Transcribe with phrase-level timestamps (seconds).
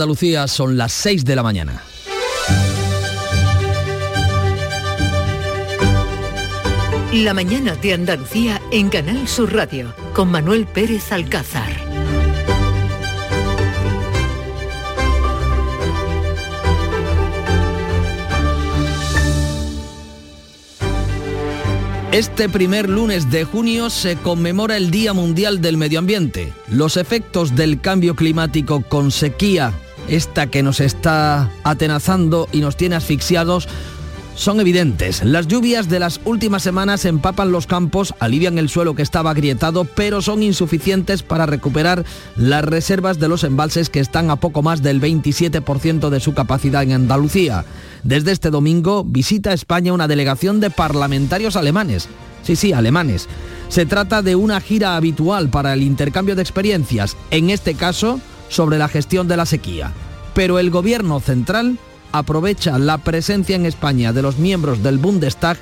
[0.00, 1.82] Andalucía son las 6 de la mañana.
[7.12, 11.90] La mañana de Andalucía en Canal Sur Radio con Manuel Pérez Alcázar.
[22.12, 26.52] Este primer lunes de junio se conmemora el Día Mundial del Medio Ambiente.
[26.68, 29.72] Los efectos del cambio climático con sequía,
[30.10, 33.68] esta que nos está atenazando y nos tiene asfixiados,
[34.34, 35.22] son evidentes.
[35.22, 39.84] Las lluvias de las últimas semanas empapan los campos, alivian el suelo que estaba agrietado,
[39.84, 42.04] pero son insuficientes para recuperar
[42.36, 46.82] las reservas de los embalses que están a poco más del 27% de su capacidad
[46.82, 47.64] en Andalucía.
[48.02, 52.08] Desde este domingo visita España una delegación de parlamentarios alemanes.
[52.42, 53.28] Sí, sí, alemanes.
[53.68, 58.76] Se trata de una gira habitual para el intercambio de experiencias, en este caso sobre
[58.76, 59.92] la gestión de la sequía.
[60.34, 61.78] Pero el gobierno central
[62.12, 65.56] aprovecha la presencia en España de los miembros del Bundestag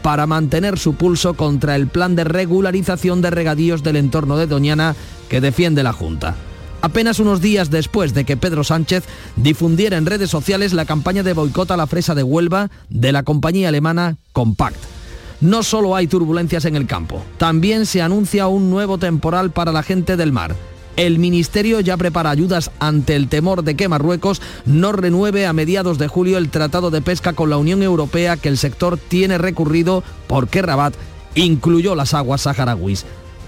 [0.00, 4.96] para mantener su pulso contra el plan de regularización de regadíos del entorno de Doñana
[5.28, 6.34] que defiende la Junta
[6.80, 9.04] apenas unos días después de que Pedro Sánchez
[9.36, 13.22] difundiera en redes sociales la campaña de boicot a la fresa de Huelva de la
[13.22, 14.78] compañía alemana Compact.
[15.40, 19.82] No solo hay turbulencias en el campo, también se anuncia un nuevo temporal para la
[19.82, 20.56] gente del mar.
[20.98, 25.96] El Ministerio ya prepara ayudas ante el temor de que Marruecos no renueve a mediados
[25.96, 30.02] de julio el tratado de pesca con la Unión Europea que el sector tiene recurrido
[30.26, 30.94] porque Rabat
[31.36, 33.06] incluyó las aguas saharauis.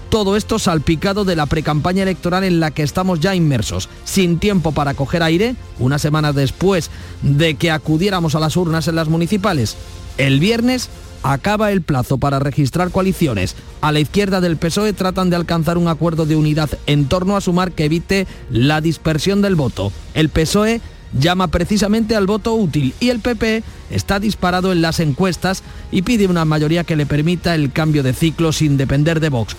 [0.09, 4.71] Todo esto salpicado de la precampaña electoral en la que estamos ya inmersos, sin tiempo
[4.71, 6.89] para coger aire, una semana después
[7.21, 9.75] de que acudiéramos a las urnas en las municipales.
[10.17, 10.89] El viernes
[11.23, 13.55] acaba el plazo para registrar coaliciones.
[13.81, 17.41] A la izquierda del PSOE tratan de alcanzar un acuerdo de unidad en torno a
[17.41, 19.91] sumar que evite la dispersión del voto.
[20.13, 20.81] El PSOE
[21.13, 26.27] llama precisamente al voto útil y el PP está disparado en las encuestas y pide
[26.27, 29.55] una mayoría que le permita el cambio de ciclo sin depender de Vox.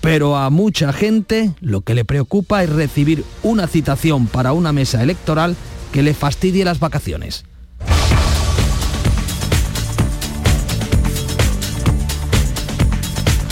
[0.00, 5.02] Pero a mucha gente lo que le preocupa es recibir una citación para una mesa
[5.02, 5.56] electoral
[5.92, 7.44] que le fastidie las vacaciones.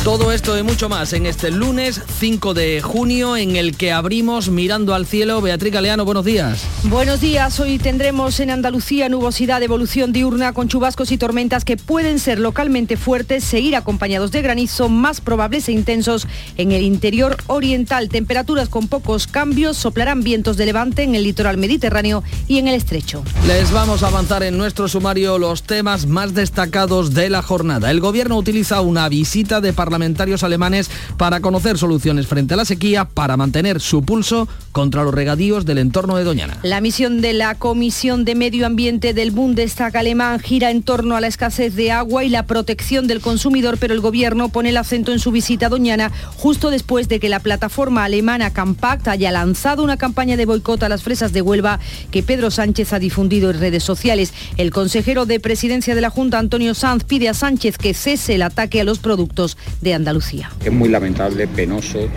[0.07, 4.51] Todo esto y mucho más en este lunes 5 de junio en el que abrimos
[4.51, 5.41] mirando al cielo.
[5.41, 6.63] Beatriz Galeano, buenos días.
[6.85, 7.59] Buenos días.
[7.59, 12.39] Hoy tendremos en Andalucía nubosidad de evolución diurna con chubascos y tormentas que pueden ser
[12.39, 18.09] localmente fuertes, seguir acompañados de granizo más probables e intensos en el interior oriental.
[18.09, 22.77] Temperaturas con pocos cambios, soplarán vientos de levante en el litoral mediterráneo y en el
[22.77, 23.25] estrecho.
[23.49, 27.91] Les vamos a avanzar en nuestro sumario los temas más destacados de la jornada.
[27.91, 32.67] El gobierno utiliza una visita de parlamento parlamentarios alemanes para conocer soluciones frente a la
[32.67, 36.59] sequía para mantener su pulso contra los regadíos del entorno de Doñana.
[36.63, 41.23] La misión de la Comisión de Medio Ambiente del Bundestag alemán gira en torno a
[41.23, 45.13] la escasez de agua y la protección del consumidor, pero el gobierno pone el acento
[45.13, 49.83] en su visita a Doñana justo después de que la plataforma alemana Campact haya lanzado
[49.83, 51.81] una campaña de boicot a las fresas de Huelva
[52.11, 54.35] que Pedro Sánchez ha difundido en redes sociales.
[54.59, 58.43] El consejero de presidencia de la Junta, Antonio Sanz, pide a Sánchez que cese el
[58.43, 59.57] ataque a los productos
[59.95, 60.51] Andalucía.
[60.65, 62.09] Es muy lamentable, penoso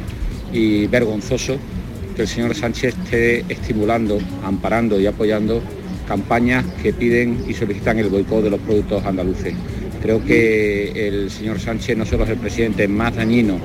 [0.52, 1.58] y vergonzoso
[2.16, 5.62] que el señor Sánchez esté estimulando, amparando y apoyando
[6.08, 9.54] campañas que piden y solicitan el boicot de los productos andaluces.
[10.02, 13.60] Creo que el señor Sánchez no solo es el presidente más dañino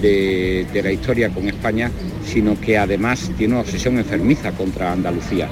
[0.00, 1.90] de, de la historia con España,
[2.24, 5.48] sino que además tiene una obsesión enfermiza contra Andalucía.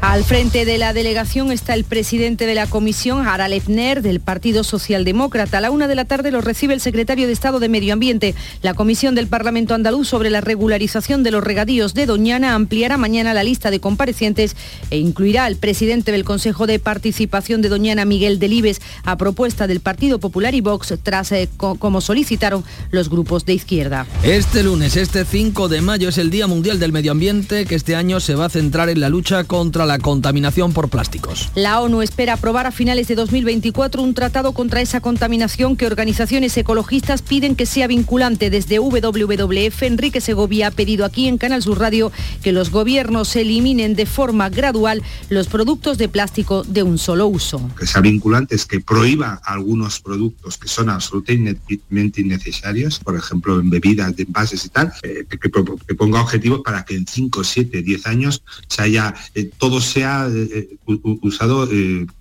[0.00, 4.62] Al frente de la delegación está el presidente de la comisión, Harald Efner, del Partido
[4.62, 5.58] Socialdemócrata.
[5.58, 8.36] A la una de la tarde lo recibe el secretario de Estado de Medio Ambiente.
[8.62, 13.34] La comisión del Parlamento andaluz sobre la regularización de los regadíos de Doñana ampliará mañana
[13.34, 14.54] la lista de comparecientes
[14.90, 19.80] e incluirá al presidente del Consejo de Participación de Doñana, Miguel Delibes, a propuesta del
[19.80, 24.06] Partido Popular y Vox, tras eh, como solicitaron los grupos de izquierda.
[24.22, 27.96] Este lunes, este 5 de mayo, es el Día Mundial del Medio Ambiente, que este
[27.96, 31.50] año se va a centrar en la lucha contra la contaminación por plásticos.
[31.56, 36.56] La ONU espera aprobar a finales de 2024 un tratado contra esa contaminación que organizaciones
[36.56, 38.50] ecologistas piden que sea vinculante.
[38.50, 42.12] Desde WWF, Enrique Segovia ha pedido aquí en Canal Sur Radio
[42.42, 47.60] que los gobiernos eliminen de forma gradual los productos de plástico de un solo uso.
[47.78, 53.70] Que sea vinculante es que prohíba algunos productos que son absolutamente innecesarios, por ejemplo en
[53.70, 55.48] bebidas, de envases y tal, eh, que,
[55.94, 60.78] ponga objetivos para que en 5, 7, 10 años se haya eh, todo sea eh,
[60.86, 61.68] usado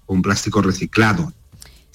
[0.05, 1.33] con plástico reciclado.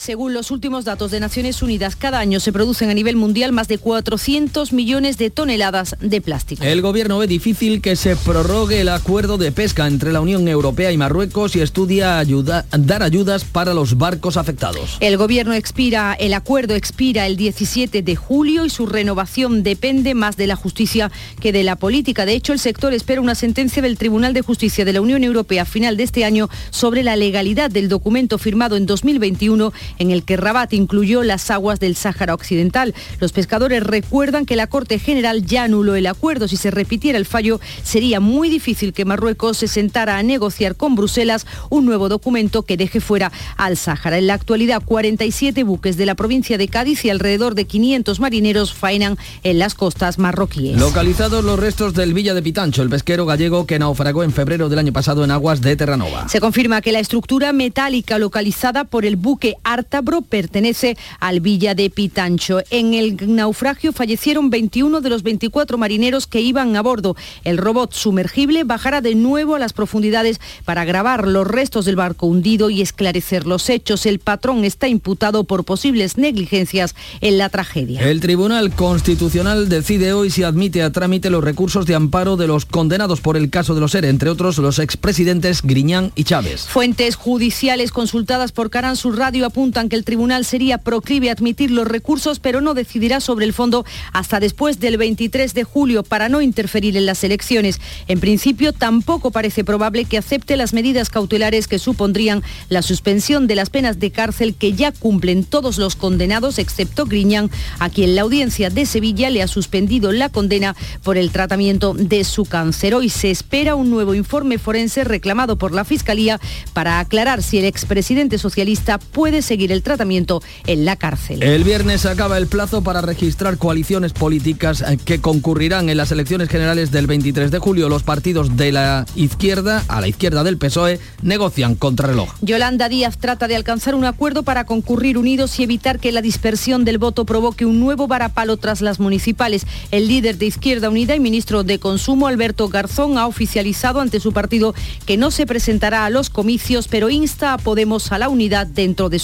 [0.03, 3.69] Según los últimos datos de Naciones Unidas, cada año se producen a nivel mundial más
[3.69, 6.65] de 400 millones de toneladas de plástico.
[6.65, 10.91] El gobierno ve difícil que se prorrogue el acuerdo de pesca entre la Unión Europea
[10.91, 14.97] y Marruecos y estudia dar ayudas para los barcos afectados.
[14.99, 20.37] El gobierno expira, el acuerdo expira el 17 de julio y su renovación depende más
[20.37, 22.27] de la justicia que de la política.
[22.27, 25.63] De hecho, el sector espera una sentencia del Tribunal de Justicia de la Unión Europea
[25.63, 30.25] a final de este año sobre la legalidad del documento firmado en 2021 en el
[30.25, 32.95] que Rabat incluyó las aguas del Sáhara Occidental.
[33.21, 36.49] Los pescadores recuerdan que la Corte General ya anuló el acuerdo.
[36.49, 40.95] Si se repitiera el fallo, sería muy difícil que Marruecos se sentara a negociar con
[40.95, 44.19] Bruselas un nuevo documento que deje fuera al Sáhara.
[44.19, 48.73] En la actualidad, 47 buques de la provincia de Cádiz y alrededor de 500 marineros
[48.73, 50.79] faenan en las costas marroquíes.
[50.79, 54.79] Localizados los restos del Villa de Pitancho, el pesquero gallego que naufragó en febrero del
[54.79, 56.29] año pasado en aguas de Terranova.
[56.29, 61.91] Se confirma que la estructura metálica localizada por el buque Artabro pertenece al Villa de
[61.91, 62.61] Pitancho.
[62.71, 67.17] En el naufragio fallecieron 21 de los 24 marineros que iban a bordo.
[67.43, 72.27] El robot sumergible bajará de nuevo a las profundidades para grabar los restos del barco
[72.27, 74.07] hundido y esclarecer los hechos.
[74.07, 78.09] El patrón está imputado por posibles negligencias en la tragedia.
[78.09, 82.67] El Tribunal Constitucional decide hoy si admite a trámite los recursos de amparo de los
[82.67, 86.67] condenados por el caso de los ERE, entre otros los expresidentes Griñán y Chávez.
[86.69, 91.71] Fuentes judiciales consultadas por Canal Sur Radio apuntan que el tribunal sería proclive a admitir
[91.71, 96.29] los recursos, pero no decidirá sobre el fondo hasta después del 23 de julio para
[96.29, 97.81] no interferir en las elecciones.
[98.07, 103.55] En principio, tampoco parece probable que acepte las medidas cautelares que supondrían la suspensión de
[103.55, 108.23] las penas de cárcel que ya cumplen todos los condenados, excepto Griñán, a quien la
[108.23, 112.95] audiencia de Sevilla le ha suspendido la condena por el tratamiento de su cáncer.
[112.95, 116.39] Hoy se espera un nuevo informe forense reclamado por la Fiscalía
[116.75, 121.43] para aclarar si el expresidente socialista puede seguir el tratamiento en la cárcel.
[121.43, 126.91] El viernes acaba el plazo para registrar coaliciones políticas que concurrirán en las elecciones generales
[126.91, 127.91] del 23 de julio.
[127.91, 132.31] Los partidos de la izquierda, a la izquierda del PSOE, negocian contra reloj.
[132.41, 136.87] Yolanda Díaz trata de alcanzar un acuerdo para concurrir unidos y evitar que la dispersión
[136.87, 139.67] del voto provoque un nuevo varapalo tras las municipales.
[139.91, 144.33] El líder de Izquierda Unida y ministro de Consumo, Alberto Garzón, ha oficializado ante su
[144.33, 144.75] partido
[145.05, 149.11] que no se presentará a los comicios, pero insta a Podemos a la unidad dentro
[149.11, 149.19] de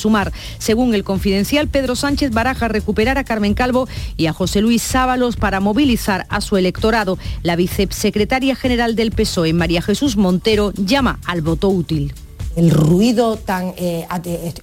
[0.58, 5.36] Según el confidencial, Pedro Sánchez baraja recuperar a Carmen Calvo y a José Luis Sábalos
[5.36, 7.18] para movilizar a su electorado.
[7.42, 12.12] La vicesecretaria general del PSOE, María Jesús Montero, llama al voto útil.
[12.56, 14.06] El ruido tan eh,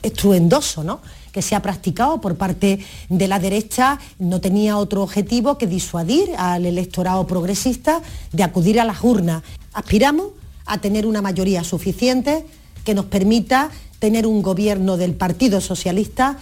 [0.04, 1.00] estruendoso, ¿no?
[1.36, 2.80] que se ha practicado por parte
[3.10, 8.86] de la derecha no tenía otro objetivo que disuadir al electorado progresista de acudir a
[8.86, 9.44] las urnas.
[9.74, 10.28] Aspiramos
[10.66, 12.46] a tener una mayoría suficiente
[12.86, 13.69] que nos permita
[14.00, 16.38] tener un gobierno del Partido Socialista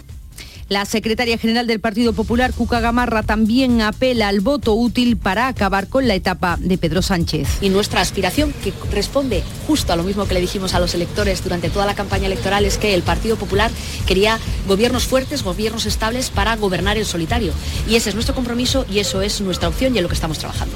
[0.69, 5.87] la secretaria general del Partido Popular, Cuca Gamarra, también apela al voto útil para acabar
[5.87, 7.47] con la etapa de Pedro Sánchez.
[7.61, 11.43] Y nuestra aspiración, que responde justo a lo mismo que le dijimos a los electores
[11.43, 13.71] durante toda la campaña electoral, es que el Partido Popular
[14.07, 17.53] quería gobiernos fuertes, gobiernos estables para gobernar en solitario.
[17.87, 20.39] Y ese es nuestro compromiso y eso es nuestra opción y en lo que estamos
[20.39, 20.75] trabajando.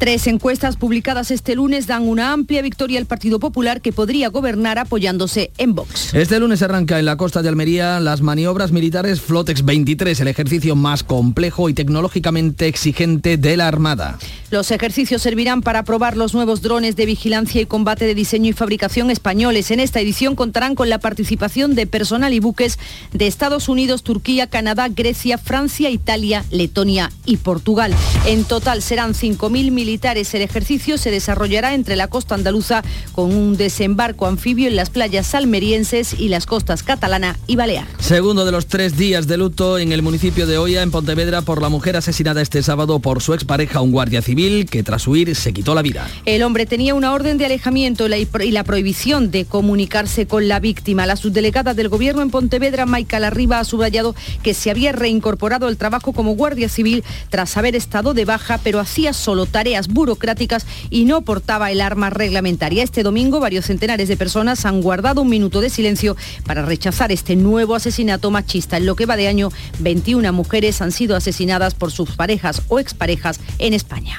[0.00, 4.78] Tres encuestas publicadas este lunes dan una amplia victoria al Partido Popular que podría gobernar
[4.78, 6.14] apoyándose en Vox.
[6.14, 10.74] Este lunes arranca en la costa de Almería las maniobras militares Flotex 23, el ejercicio
[10.74, 14.18] más complejo y tecnológicamente exigente de la Armada.
[14.50, 18.54] Los ejercicios servirán para probar los nuevos drones de vigilancia y combate de diseño y
[18.54, 19.70] fabricación españoles.
[19.70, 22.78] En esta edición contarán con la participación de personal y buques
[23.12, 27.94] de Estados Unidos, Turquía, Canadá, Grecia, Francia, Italia, Letonia y Portugal.
[28.26, 33.56] En total serán 5.000 militares el ejercicio se desarrollará entre la costa andaluza con un
[33.56, 37.86] desembarco anfibio en las playas salmerienses y las costas catalana y balear.
[37.98, 41.60] Segundo de los tres días de luto en el municipio de Oya, en Pontevedra, por
[41.60, 45.52] la mujer asesinada este sábado por su expareja, un guardia civil, que tras huir se
[45.52, 46.08] quitó la vida.
[46.24, 51.06] El hombre tenía una orden de alejamiento y la prohibición de comunicarse con la víctima.
[51.06, 55.76] La subdelegada del gobierno en Pontevedra, Maica Larriba, ha subrayado que se había reincorporado al
[55.76, 61.04] trabajo como guardia civil tras haber estado de baja, pero hacía solo tareas burocráticas y
[61.04, 62.82] no portaba el arma reglamentaria.
[62.82, 67.36] Este domingo varios centenares de personas han guardado un minuto de silencio para rechazar este
[67.36, 68.76] nuevo asesinato machista.
[68.76, 72.78] En lo que va de año, 21 mujeres han sido asesinadas por sus parejas o
[72.78, 74.18] exparejas en España.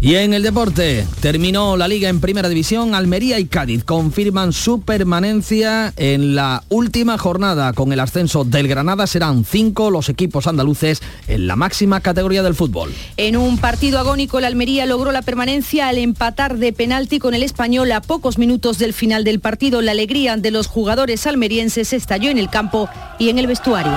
[0.00, 2.94] Y en el deporte terminó la liga en primera división.
[2.94, 7.72] Almería y Cádiz confirman su permanencia en la última jornada.
[7.72, 12.54] Con el ascenso del Granada serán cinco los equipos andaluces en la máxima categoría del
[12.54, 12.92] fútbol.
[13.16, 17.42] En un partido agónico, el Almería logró la permanencia al empatar de penalti con el
[17.42, 19.80] español a pocos minutos del final del partido.
[19.80, 22.88] La alegría de los jugadores almerienses estalló en el campo
[23.18, 23.92] y en el vestuario.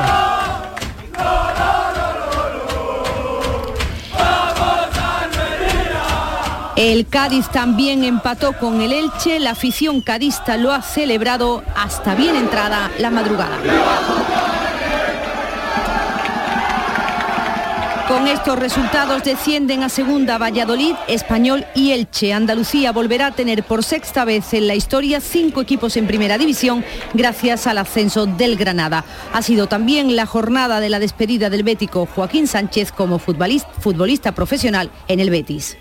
[6.79, 12.38] El Cádiz también empató con el Elche, la afición cadista lo ha celebrado hasta bien
[12.38, 13.57] entrada la madrugada.
[18.07, 22.31] Con estos resultados descienden a segunda Valladolid, Español y Elche.
[22.31, 26.86] Andalucía volverá a tener por sexta vez en la historia cinco equipos en primera división
[27.13, 29.03] gracias al ascenso del Granada.
[29.33, 34.31] Ha sido también la jornada de la despedida del bético Joaquín Sánchez como futbolista, futbolista
[34.31, 35.75] profesional en el Betis.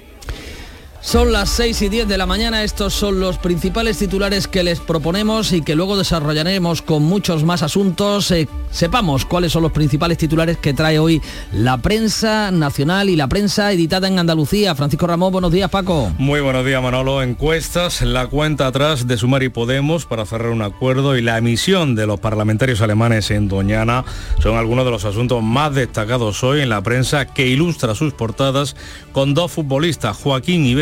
[1.00, 4.80] Son las 6 y 10 de la mañana, estos son los principales titulares que les
[4.80, 8.30] proponemos y que luego desarrollaremos con muchos más asuntos.
[8.32, 13.28] Eh, sepamos cuáles son los principales titulares que trae hoy la prensa nacional y la
[13.28, 14.74] prensa editada en Andalucía.
[14.74, 16.12] Francisco Ramón, buenos días Paco.
[16.18, 17.22] Muy buenos días Manolo.
[17.22, 21.94] Encuestas, la cuenta atrás de Sumar y Podemos para cerrar un acuerdo y la emisión
[21.94, 24.04] de los parlamentarios alemanes en Doñana
[24.42, 28.76] son algunos de los asuntos más destacados hoy en la prensa que ilustra sus portadas
[29.12, 30.74] con dos futbolistas, Joaquín y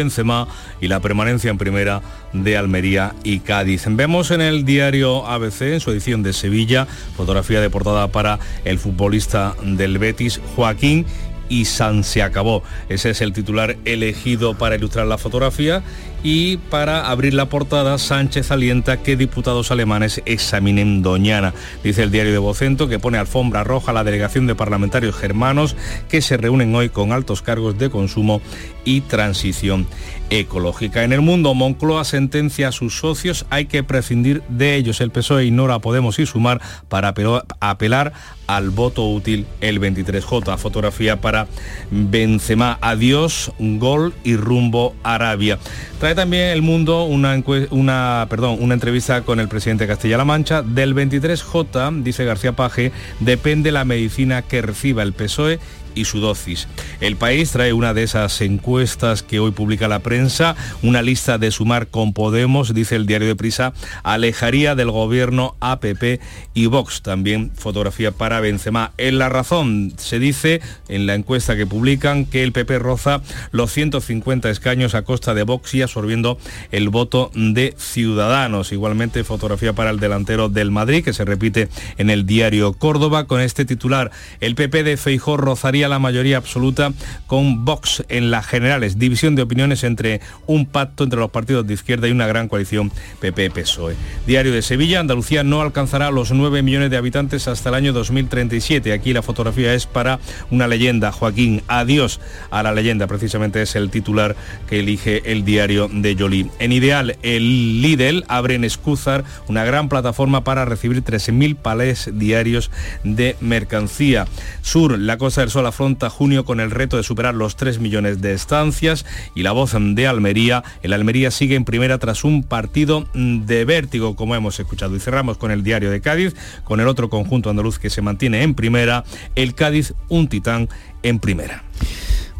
[0.80, 3.84] Y la permanencia en primera de Almería y Cádiz.
[3.88, 6.86] Vemos en el diario ABC, en su edición de Sevilla,
[7.16, 11.06] fotografía de portada para el futbolista del Betis, Joaquín
[11.48, 12.62] y San se acabó.
[12.88, 15.82] Ese es el titular elegido para ilustrar la fotografía
[16.22, 21.54] y para abrir la portada, Sánchez alienta que diputados alemanes examinen Doñana.
[21.84, 25.76] Dice el diario de Vocento que pone alfombra roja a la delegación de parlamentarios germanos
[26.08, 28.40] que se reúnen hoy con altos cargos de consumo
[28.84, 29.86] y transición
[30.30, 31.04] ecológica.
[31.04, 35.00] En el mundo, Moncloa sentencia a sus socios, hay que prescindir de ellos.
[35.00, 37.14] El PSOE ignora Podemos y Sumar para
[37.60, 38.12] apelar
[38.46, 40.56] al voto útil el 23J.
[40.56, 41.46] Fotografía para
[41.90, 42.78] Benzema.
[42.80, 45.58] Adiós, gol y rumbo Arabia.
[46.06, 50.62] Trae también el mundo una, una, perdón, una entrevista con el presidente de Castilla-La Mancha.
[50.62, 55.58] Del 23J, dice García Paje, depende la medicina que reciba el PSOE
[55.96, 56.68] y su dosis.
[57.00, 61.50] El país trae una de esas encuestas que hoy publica la prensa, una lista de
[61.50, 63.72] sumar con Podemos, dice el diario de Prisa,
[64.04, 66.20] alejaría del gobierno APP
[66.54, 67.02] y Vox.
[67.02, 68.92] También fotografía para Benzema.
[68.98, 73.72] En La Razón se dice en la encuesta que publican que el PP roza los
[73.72, 76.38] 150 escaños a costa de Vox y absorbiendo
[76.72, 78.72] el voto de Ciudadanos.
[78.72, 83.40] Igualmente fotografía para el delantero del Madrid que se repite en el diario Córdoba con
[83.40, 84.10] este titular.
[84.40, 86.92] El PP de Feijó rozaría la mayoría absoluta
[87.26, 91.74] con Vox en las generales, división de opiniones entre un pacto entre los partidos de
[91.74, 92.90] izquierda y una gran coalición
[93.20, 93.94] PP-PSOE.
[94.26, 98.92] Diario de Sevilla, Andalucía no alcanzará los 9 millones de habitantes hasta el año 2037.
[98.92, 100.18] Aquí la fotografía es para
[100.50, 104.36] una leyenda, Joaquín, adiós a la leyenda, precisamente es el titular
[104.68, 106.50] que elige el diario de Jolie.
[106.58, 112.70] En Ideal, el Lidl abre en Escúzar una gran plataforma para recibir 13.000 palés diarios
[113.04, 114.26] de mercancía.
[114.62, 118.22] Sur, la Costa del Sol afronta junio con el reto de superar los 3 millones
[118.22, 119.04] de estancias
[119.34, 120.64] y la voz de Almería.
[120.82, 124.96] El Almería sigue en primera tras un partido de vértigo, como hemos escuchado.
[124.96, 128.42] Y cerramos con el diario de Cádiz, con el otro conjunto andaluz que se mantiene
[128.42, 129.04] en primera,
[129.34, 130.70] el Cádiz, un titán
[131.02, 131.62] en primera.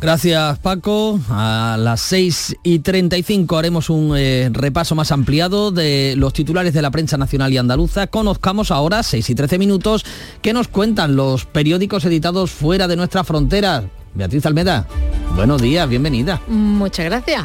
[0.01, 1.19] Gracias Paco.
[1.31, 6.83] A las 6 y 35 haremos un eh, repaso más ampliado de los titulares de
[6.83, 8.07] la prensa nacional y andaluza.
[8.07, 10.05] Conozcamos ahora, 6 y 13 minutos,
[10.43, 13.85] qué nos cuentan los periódicos editados fuera de nuestra frontera.
[14.15, 14.87] Beatriz Almeda,
[15.35, 16.41] buenos días, bienvenida.
[16.47, 17.45] Muchas gracias.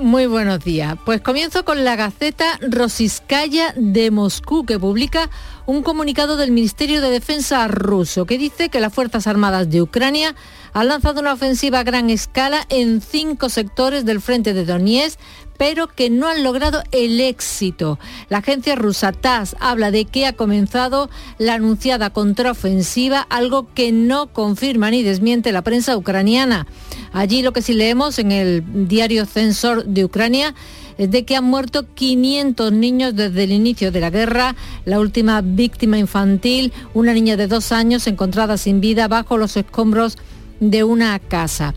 [0.00, 0.96] Muy buenos días.
[1.04, 5.30] Pues comienzo con la Gaceta Rosiskaya de Moscú, que publica
[5.66, 10.34] un comunicado del Ministerio de Defensa ruso que dice que las Fuerzas Armadas de Ucrania
[10.72, 15.18] han lanzado una ofensiva a gran escala en cinco sectores del frente de Donetsk
[15.58, 17.98] pero que no han logrado el éxito.
[18.30, 24.32] La agencia rusa TASS habla de que ha comenzado la anunciada contraofensiva, algo que no
[24.32, 26.66] confirma ni desmiente la prensa ucraniana.
[27.12, 30.54] Allí lo que sí leemos en el diario Censor de Ucrania
[30.96, 34.56] es de que han muerto 500 niños desde el inicio de la guerra.
[34.84, 40.18] La última víctima infantil, una niña de dos años encontrada sin vida bajo los escombros
[40.60, 41.74] de una casa.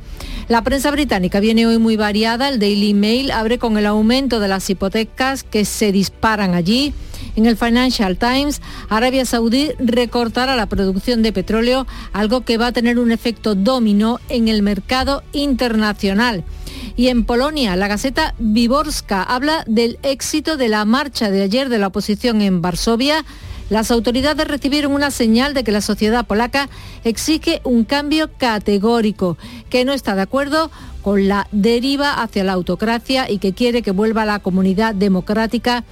[0.47, 2.49] La prensa británica viene hoy muy variada.
[2.49, 6.93] El Daily Mail abre con el aumento de las hipotecas que se disparan allí.
[7.35, 12.71] En el Financial Times, Arabia Saudí recortará la producción de petróleo, algo que va a
[12.73, 16.43] tener un efecto dominó en el mercado internacional.
[16.97, 21.77] Y en Polonia, la Gaceta Viborska habla del éxito de la marcha de ayer de
[21.77, 23.23] la oposición en Varsovia.
[23.71, 26.67] Las autoridades recibieron una señal de que la sociedad polaca
[27.05, 29.37] exige un cambio categórico,
[29.69, 30.69] que no está de acuerdo
[31.01, 35.85] con la deriva hacia la autocracia y que quiere que vuelva a la comunidad democrática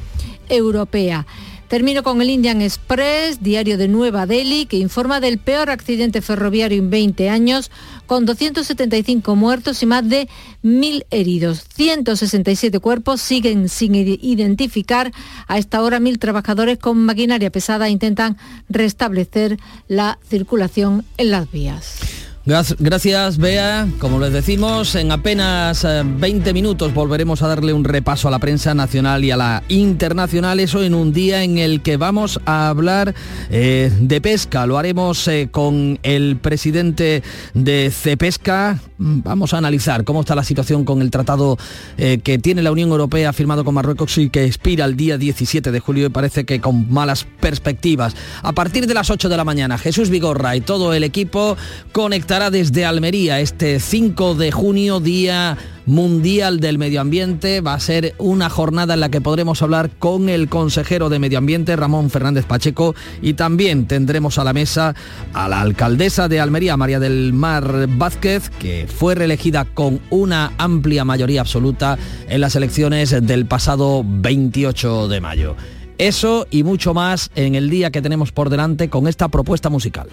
[0.50, 1.26] europea.
[1.70, 6.80] Termino con el Indian Express, diario de Nueva Delhi, que informa del peor accidente ferroviario
[6.80, 7.70] en 20 años,
[8.08, 10.28] con 275 muertos y más de
[10.64, 11.64] 1.000 heridos.
[11.76, 15.12] 167 cuerpos siguen sin identificar.
[15.48, 18.36] A esta hora, 1.000 trabajadores con maquinaria pesada intentan
[18.68, 22.29] restablecer la circulación en las vías.
[22.46, 23.88] Gracias, Bea.
[24.00, 28.40] Como les decimos, en apenas 20 eh, minutos volveremos a darle un repaso a la
[28.40, 30.60] prensa nacional y a la internacional.
[30.60, 33.14] Eso en un día en el que vamos a hablar
[33.50, 34.66] eh, de pesca.
[34.66, 38.80] Lo haremos eh, con el presidente de Cepesca.
[38.98, 41.58] Vamos a analizar cómo está la situación con el tratado
[41.96, 45.80] que tiene la Unión Europea firmado con Marruecos y que expira el día 17 de
[45.80, 48.14] julio y parece que con malas perspectivas.
[48.44, 51.56] A partir de las 8 de la mañana, Jesús Vigorra y todo el equipo
[51.94, 57.60] conectarán desde Almería este 5 de junio, Día Mundial del Medio Ambiente.
[57.60, 61.38] Va a ser una jornada en la que podremos hablar con el consejero de Medio
[61.38, 64.96] Ambiente, Ramón Fernández Pacheco, y también tendremos a la mesa
[65.34, 71.04] a la alcaldesa de Almería, María del Mar Vázquez, que fue reelegida con una amplia
[71.04, 71.98] mayoría absoluta
[72.30, 75.58] en las elecciones del pasado 28 de mayo.
[75.98, 80.08] Eso y mucho más en el día que tenemos por delante con esta propuesta musical.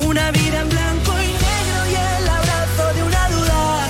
[0.00, 3.88] Una vida en blanco y negro y el abrazo de una duda.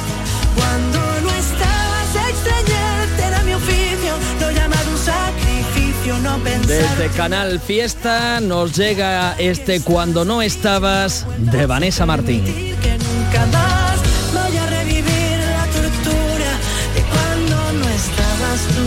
[0.56, 6.96] Cuando no estabas extrañarte era mi oficio, lo llamado un sacrificio, no pensar.
[6.96, 12.44] Desde Canal Fiesta nos llega este Cuando no estabas de Vanessa Martín.
[12.44, 14.00] Que nunca más
[14.32, 16.50] voy a revivir la tortura
[16.94, 18.86] de cuando no estabas tú.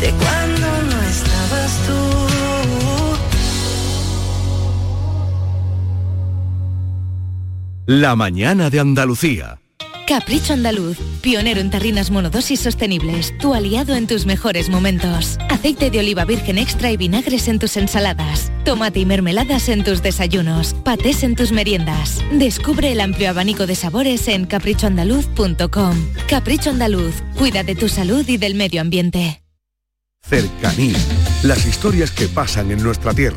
[0.00, 0.49] De cuando
[7.92, 9.58] La mañana de Andalucía.
[10.06, 15.38] Capricho Andaluz, pionero en tarrinas monodosis sostenibles, tu aliado en tus mejores momentos.
[15.48, 18.52] Aceite de oliva virgen extra y vinagres en tus ensaladas.
[18.64, 20.74] Tomate y mermeladas en tus desayunos.
[20.84, 22.22] Patés en tus meriendas.
[22.30, 25.96] Descubre el amplio abanico de sabores en caprichoandaluz.com.
[26.28, 29.42] Capricho Andaluz, cuida de tu salud y del medio ambiente.
[30.22, 30.96] Cercanía.
[31.42, 33.36] Las historias que pasan en nuestra tierra.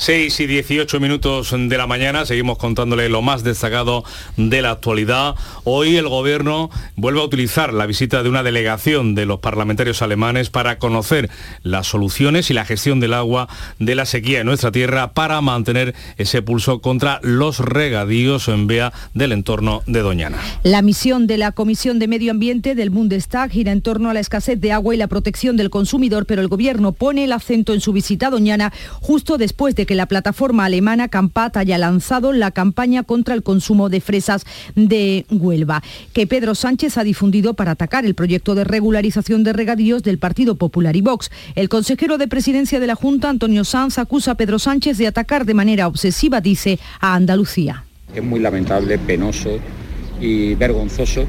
[0.00, 4.02] 6 y 18 minutos de la mañana, seguimos contándole lo más destacado
[4.38, 5.34] de la actualidad.
[5.64, 10.48] Hoy el gobierno vuelve a utilizar la visita de una delegación de los parlamentarios alemanes
[10.48, 11.28] para conocer
[11.62, 15.94] las soluciones y la gestión del agua de la sequía en nuestra tierra para mantener
[16.16, 20.38] ese pulso contra los regadíos en vía del entorno de Doñana.
[20.62, 24.20] La misión de la Comisión de Medio Ambiente del Bundestag gira en torno a la
[24.20, 27.82] escasez de agua y la protección del consumidor, pero el gobierno pone el acento en
[27.82, 32.52] su visita a Doñana justo después de que la plataforma alemana Campat haya lanzado la
[32.52, 34.44] campaña contra el consumo de fresas
[34.76, 40.04] de Huelva, que Pedro Sánchez ha difundido para atacar el proyecto de regularización de regadíos
[40.04, 41.32] del Partido Popular y Vox.
[41.56, 45.44] El consejero de presidencia de la Junta, Antonio Sanz, acusa a Pedro Sánchez de atacar
[45.44, 47.82] de manera obsesiva, dice, a Andalucía.
[48.14, 49.58] Es muy lamentable, penoso
[50.20, 51.24] y vergonzoso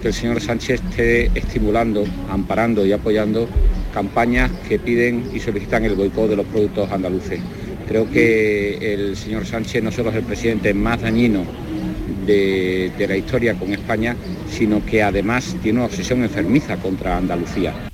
[0.00, 3.46] que el señor Sánchez esté estimulando, amparando y apoyando
[3.92, 7.40] campañas que piden y solicitan el boicot de los productos andaluces.
[7.88, 11.42] Creo que el señor Sánchez no solo es el presidente más dañino
[12.26, 14.14] de, de la historia con España,
[14.50, 17.88] sino que además tiene una obsesión enfermiza contra Andalucía.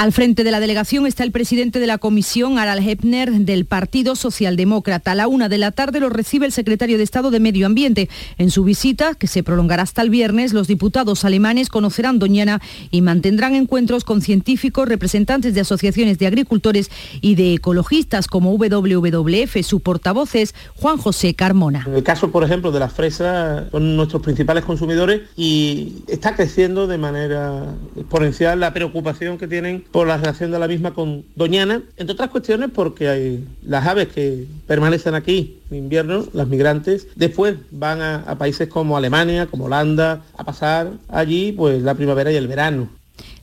[0.00, 4.16] Al frente de la delegación está el presidente de la comisión, Aral Hepner, del Partido
[4.16, 5.12] Socialdemócrata.
[5.12, 8.08] A la una de la tarde lo recibe el secretario de Estado de Medio Ambiente.
[8.38, 13.02] En su visita, que se prolongará hasta el viernes, los diputados alemanes conocerán Doñana y
[13.02, 19.62] mantendrán encuentros con científicos, representantes de asociaciones de agricultores y de ecologistas como WWF.
[19.62, 21.84] Su portavoz es Juan José Carmona.
[21.86, 26.86] En el caso, por ejemplo, de las fresas, son nuestros principales consumidores y está creciendo
[26.86, 31.82] de manera exponencial la preocupación que tienen por la relación de la misma con Doñana,
[31.96, 37.56] entre otras cuestiones porque hay las aves que permanecen aquí en invierno, las migrantes, después
[37.70, 42.36] van a, a países como Alemania, como Holanda, a pasar allí pues la primavera y
[42.36, 42.88] el verano.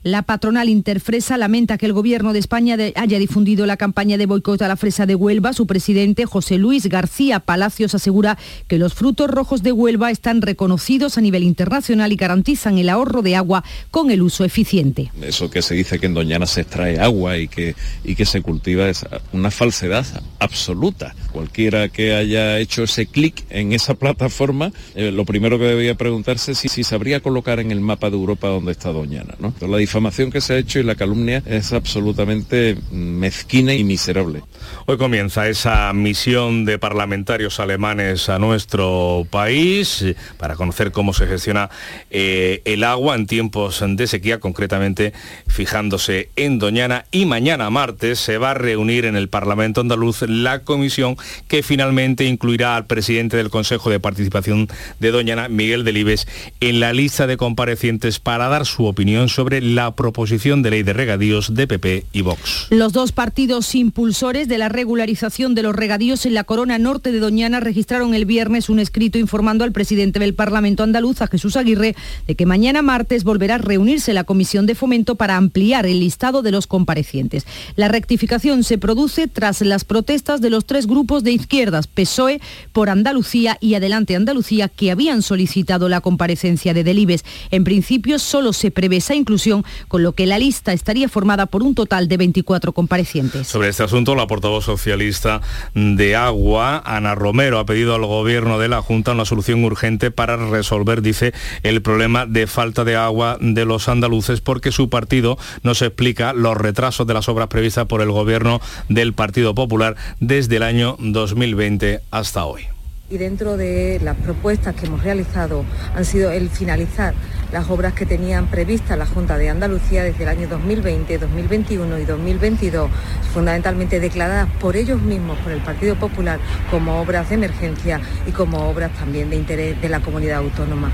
[0.07, 4.61] La patronal Interfresa lamenta que el gobierno de España haya difundido la campaña de boicot
[4.61, 5.51] a la fresa de Huelva.
[5.51, 8.37] Su presidente, José Luis García Palacios, asegura
[8.69, 13.21] que los frutos rojos de Huelva están reconocidos a nivel internacional y garantizan el ahorro
[13.21, 15.11] de agua con el uso eficiente.
[15.21, 18.41] Eso que se dice que en Doñana se extrae agua y que, y que se
[18.41, 20.05] cultiva es una falsedad
[20.39, 21.15] absoluta.
[21.33, 26.53] Cualquiera que haya hecho ese clic en esa plataforma, eh, lo primero que debería preguntarse
[26.53, 29.35] es si, si sabría colocar en el mapa de Europa dónde está Doñana.
[29.39, 29.53] ¿no?
[29.97, 34.43] Difamación que se ha hecho y la calumnia es absolutamente mezquina y miserable.
[34.89, 40.05] Hoy comienza esa misión de parlamentarios alemanes a nuestro país
[40.37, 41.69] para conocer cómo se gestiona
[42.09, 45.11] eh, el agua en tiempos de sequía, concretamente
[45.45, 47.03] fijándose en Doñana.
[47.11, 51.17] Y mañana martes se va a reunir en el Parlamento andaluz la comisión
[51.49, 54.69] que finalmente incluirá al presidente del Consejo de Participación
[55.01, 56.29] de Doñana, Miguel Delibes,
[56.61, 60.93] en la lista de comparecientes para dar su opinión sobre la proposición de ley de
[60.93, 62.67] regadíos de PP y Vox.
[62.69, 67.19] Los dos partidos impulsores de la regularización de los regadíos en la corona norte de
[67.19, 71.95] Doñana registraron el viernes un escrito informando al presidente del Parlamento andaluz, a Jesús Aguirre,
[72.27, 76.43] de que mañana martes volverá a reunirse la Comisión de Fomento para ampliar el listado
[76.43, 77.47] de los comparecientes.
[77.75, 82.39] La rectificación se produce tras las protestas de los tres grupos de izquierdas, PSOE,
[82.71, 87.25] por Andalucía y Adelante Andalucía, que habían solicitado la comparecencia de Delibes.
[87.49, 91.63] En principio solo se prevé esa inclusión con lo que la lista estaría formada por
[91.63, 93.47] un total de 24 comparecientes.
[93.47, 95.39] Sobre este asunto, la portavoz socialista
[95.73, 100.35] de Agua, Ana Romero, ha pedido al Gobierno de la Junta una solución urgente para
[100.35, 105.81] resolver, dice, el problema de falta de agua de los andaluces porque su partido nos
[105.81, 110.63] explica los retrasos de las obras previstas por el Gobierno del Partido Popular desde el
[110.63, 112.76] año 2020 hasta hoy
[113.09, 115.63] y dentro de las propuestas que hemos realizado
[115.95, 117.13] han sido el finalizar
[117.53, 122.05] las obras que tenían previstas la Junta de Andalucía desde el año 2020, 2021 y
[122.05, 122.91] 2022,
[123.33, 126.39] fundamentalmente declaradas por ellos mismos, por el Partido Popular,
[126.69, 130.91] como obras de emergencia y como obras también de interés de la comunidad autónoma.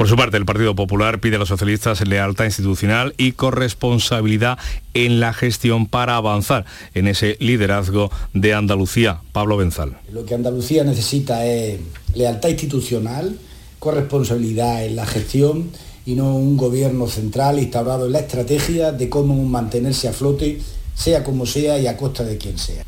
[0.00, 4.56] Por su parte, el Partido Popular pide a los socialistas lealtad institucional y corresponsabilidad
[4.94, 9.20] en la gestión para avanzar en ese liderazgo de Andalucía.
[9.32, 9.98] Pablo Benzal.
[10.10, 11.80] Lo que Andalucía necesita es
[12.14, 13.36] lealtad institucional,
[13.78, 15.68] corresponsabilidad en la gestión
[16.06, 20.62] y no un gobierno central instaurado en la estrategia de cómo mantenerse a flote,
[20.94, 22.84] sea como sea y a costa de quien sea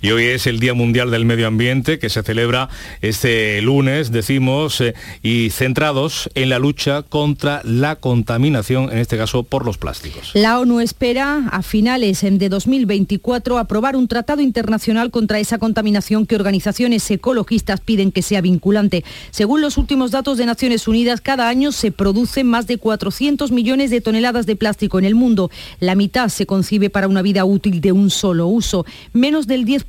[0.00, 2.68] y hoy es el Día Mundial del Medio Ambiente que se celebra
[3.00, 9.42] este lunes, decimos, eh, y centrados en la lucha contra la contaminación, en este caso
[9.42, 10.30] por los plásticos.
[10.34, 16.36] La ONU espera a finales de 2024 aprobar un tratado internacional contra esa contaminación que
[16.36, 19.04] organizaciones ecologistas piden que sea vinculante.
[19.30, 23.90] Según los últimos datos de Naciones Unidas, cada año se producen más de 400 millones
[23.90, 25.50] de toneladas de plástico en el mundo.
[25.80, 28.86] La mitad se concibe para una vida útil de un solo uso.
[29.12, 29.84] Menos del 10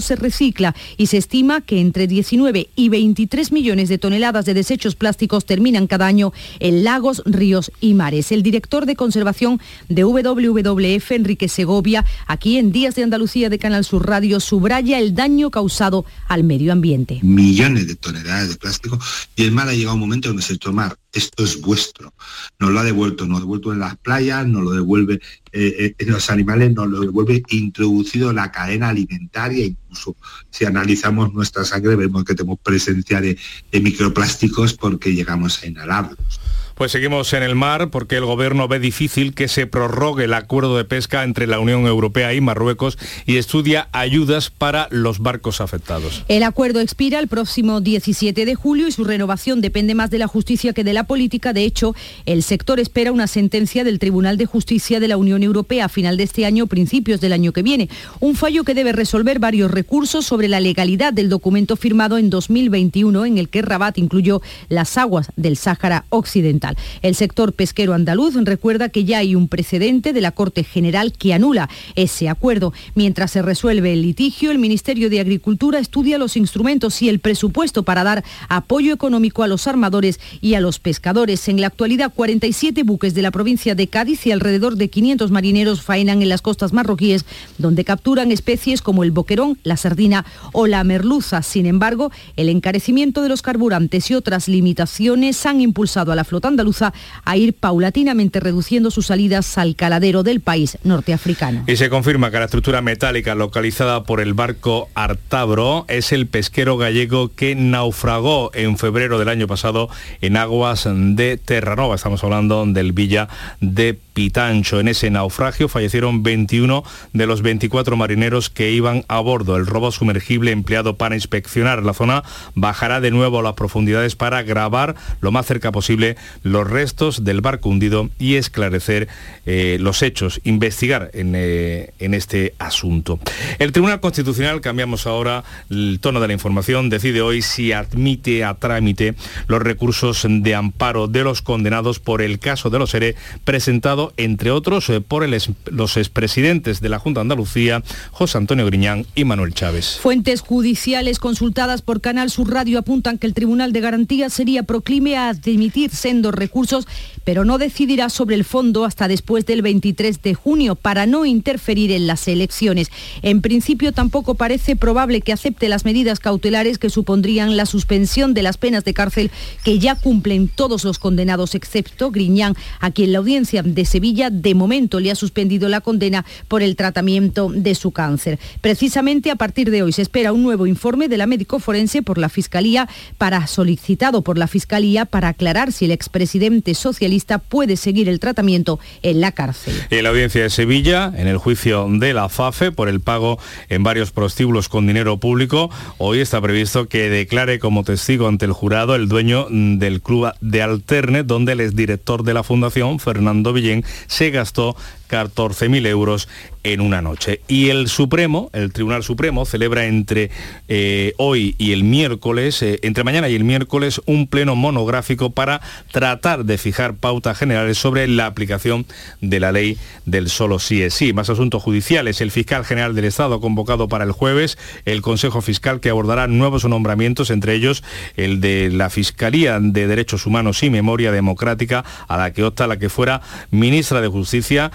[0.00, 4.96] se recicla y se estima que entre 19 y 23 millones de toneladas de desechos
[4.96, 8.32] plásticos terminan cada año en lagos, ríos y mares.
[8.32, 13.84] El director de conservación de WWF, Enrique Segovia, aquí en Días de Andalucía de Canal
[13.84, 17.20] Sur Radio, subraya el daño causado al medio ambiente.
[17.22, 18.98] Millones de toneladas de plástico
[19.36, 22.12] y el mar ha llegado un momento donde se tomar esto es vuestro.
[22.58, 25.14] Nos lo ha devuelto, nos ha devuelto en las playas, nos lo devuelve
[25.52, 30.16] eh, eh, en los animales, nos lo devuelve introducido en la cadena alimentaria, incluso
[30.50, 33.38] si analizamos nuestra sangre vemos que tenemos presencia de
[33.72, 36.40] microplásticos porque llegamos a inhalarlos.
[36.74, 40.76] Pues seguimos en el mar porque el gobierno ve difícil que se prorrogue el acuerdo
[40.76, 46.24] de pesca entre la Unión Europea y Marruecos y estudia ayudas para los barcos afectados.
[46.26, 50.26] El acuerdo expira el próximo 17 de julio y su renovación depende más de la
[50.26, 51.52] justicia que de la política.
[51.52, 51.94] De hecho,
[52.26, 56.16] el sector espera una sentencia del Tribunal de Justicia de la Unión Europea a final
[56.16, 57.88] de este año principios del año que viene.
[58.18, 63.26] Un fallo que debe resolver varios recursos sobre la legalidad del documento firmado en 2021
[63.26, 66.63] en el que Rabat incluyó las aguas del Sáhara Occidental.
[67.02, 71.34] El sector pesquero andaluz recuerda que ya hay un precedente de la Corte General que
[71.34, 72.72] anula ese acuerdo.
[72.94, 77.82] Mientras se resuelve el litigio, el Ministerio de Agricultura estudia los instrumentos y el presupuesto
[77.82, 81.48] para dar apoyo económico a los armadores y a los pescadores.
[81.48, 85.82] En la actualidad, 47 buques de la provincia de Cádiz y alrededor de 500 marineros
[85.82, 87.24] faenan en las costas marroquíes,
[87.58, 91.42] donde capturan especies como el boquerón, la sardina o la merluza.
[91.42, 96.53] Sin embargo, el encarecimiento de los carburantes y otras limitaciones han impulsado a la flotante
[96.54, 96.92] andaluza
[97.24, 101.64] a ir paulatinamente reduciendo sus salidas al caladero del país norteafricano.
[101.66, 106.76] Y se confirma que la estructura metálica localizada por el barco Artabro es el pesquero
[106.76, 109.88] gallego que naufragó en febrero del año pasado
[110.20, 111.96] en aguas de Terranova.
[111.96, 113.28] Estamos hablando del Villa
[113.60, 114.80] de Pitancho.
[114.80, 119.56] En ese naufragio fallecieron 21 de los 24 marineros que iban a bordo.
[119.56, 122.22] El robo sumergible empleado para inspeccionar la zona
[122.54, 127.40] bajará de nuevo a las profundidades para grabar lo más cerca posible los restos del
[127.40, 129.08] barco hundido y esclarecer
[129.44, 133.18] eh, los hechos, investigar en, eh, en este asunto.
[133.58, 138.54] El Tribunal Constitucional, cambiamos ahora el tono de la información, decide hoy si admite a
[138.54, 139.14] trámite
[139.48, 144.50] los recursos de amparo de los condenados por el caso de los ERE presentado entre
[144.50, 145.24] otros, eh, por
[145.70, 149.98] los expresidentes de la Junta de Andalucía, José Antonio Griñán y Manuel Chávez.
[150.00, 155.16] Fuentes judiciales consultadas por Canal Sur Radio apuntan que el Tribunal de Garantía sería proclime
[155.16, 156.86] a admitir sendos recursos,
[157.24, 161.90] pero no decidirá sobre el fondo hasta después del 23 de junio para no interferir
[161.92, 162.90] en las elecciones.
[163.22, 168.42] En principio tampoco parece probable que acepte las medidas cautelares que supondrían la suspensión de
[168.42, 169.30] las penas de cárcel
[169.64, 174.56] que ya cumplen todos los condenados excepto Griñán, a quien la audiencia de Sevilla de
[174.56, 178.40] momento le ha suspendido la condena por el tratamiento de su cáncer.
[178.60, 182.18] Precisamente a partir de hoy se espera un nuevo informe de la médico forense por
[182.18, 188.08] la Fiscalía para solicitado por la Fiscalía para aclarar si el expresidente socialista puede seguir
[188.08, 189.72] el tratamiento en la cárcel.
[189.90, 193.84] En la audiencia de Sevilla, en el juicio de la FAFE por el pago en
[193.84, 198.96] varios prostíbulos con dinero público, hoy está previsto que declare como testigo ante el jurado
[198.96, 204.30] el dueño del club de Alterne, donde el exdirector de la fundación, Fernando Villén, se
[204.30, 204.76] gastó
[205.14, 206.28] 14.000 euros
[206.64, 207.40] en una noche.
[207.46, 210.30] Y el Supremo, el Tribunal Supremo, celebra entre
[210.66, 215.60] eh, hoy y el miércoles, eh, entre mañana y el miércoles, un pleno monográfico para
[215.92, 218.86] tratar de fijar pautas generales sobre la aplicación
[219.20, 221.12] de la ley del solo sí es sí.
[221.12, 222.20] Más asuntos judiciales.
[222.20, 226.26] El fiscal general del Estado ha convocado para el jueves el Consejo Fiscal que abordará
[226.26, 227.84] nuevos nombramientos, entre ellos
[228.16, 232.78] el de la Fiscalía de Derechos Humanos y Memoria Democrática, a la que opta la
[232.78, 234.72] que fuera ministra de Justicia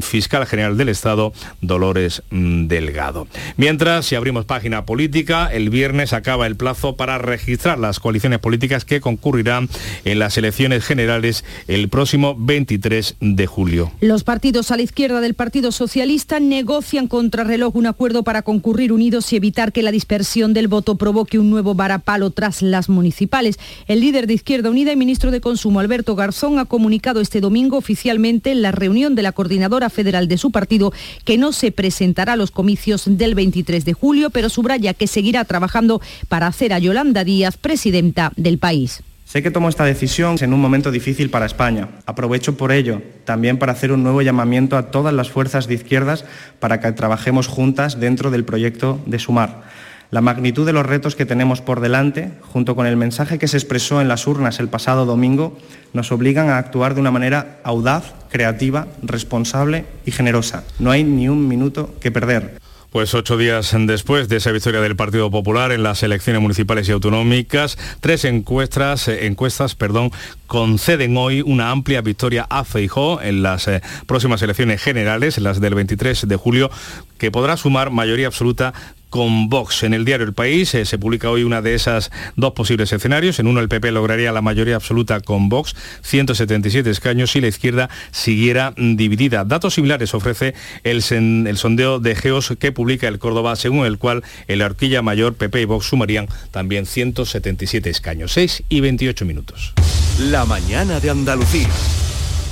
[0.00, 3.26] fiscal general del Estado, Dolores mm, Delgado.
[3.56, 8.84] Mientras, si abrimos página política, el viernes acaba el plazo para registrar las coaliciones políticas
[8.84, 9.68] que concurrirán
[10.04, 13.92] en las elecciones generales el próximo 23 de julio.
[14.00, 18.92] Los partidos a la izquierda del Partido Socialista negocian contra reloj un acuerdo para concurrir
[18.92, 23.58] unidos y evitar que la dispersión del voto provoque un nuevo varapalo tras las municipales.
[23.88, 27.76] El líder de Izquierda Unida y ministro de Consumo, Alberto Garzón, ha comunicado este domingo
[27.76, 30.92] oficialmente en la reunión de la coordinación coordinadora federal de su partido,
[31.24, 35.46] que no se presentará a los comicios del 23 de julio, pero subraya que seguirá
[35.46, 39.02] trabajando para hacer a Yolanda Díaz presidenta del país.
[39.24, 41.88] Sé que tomo esta decisión en un momento difícil para España.
[42.04, 46.26] Aprovecho por ello también para hacer un nuevo llamamiento a todas las fuerzas de izquierdas
[46.60, 49.62] para que trabajemos juntas dentro del proyecto de Sumar.
[50.10, 53.56] La magnitud de los retos que tenemos por delante, junto con el mensaje que se
[53.56, 55.58] expresó en las urnas el pasado domingo,
[55.92, 60.64] nos obligan a actuar de una manera audaz, creativa, responsable y generosa.
[60.78, 62.58] No hay ni un minuto que perder.
[62.96, 66.92] Pues ocho días después de esa victoria del Partido Popular en las elecciones municipales y
[66.92, 70.12] autonómicas, tres encuestas, eh, encuestas perdón,
[70.46, 75.74] conceden hoy una amplia victoria a Feijó en las eh, próximas elecciones generales, las del
[75.74, 76.70] 23 de julio,
[77.18, 78.72] que podrá sumar mayoría absoluta
[79.10, 79.82] con Vox.
[79.82, 83.38] En el diario El País eh, se publica hoy una de esas dos posibles escenarios.
[83.38, 87.90] En uno el PP lograría la mayoría absoluta con Vox, 177 escaños, y la izquierda
[88.10, 89.44] siguiera dividida.
[89.44, 91.02] Datos similares ofrece el,
[91.46, 95.34] el sondeo de Geos que publica el Córdoba, según el cual en la horquilla mayor
[95.34, 98.32] PP y Vox sumarían también 177 escaños.
[98.32, 99.72] 6 y 28 minutos.
[100.18, 101.68] La mañana de Andalucía.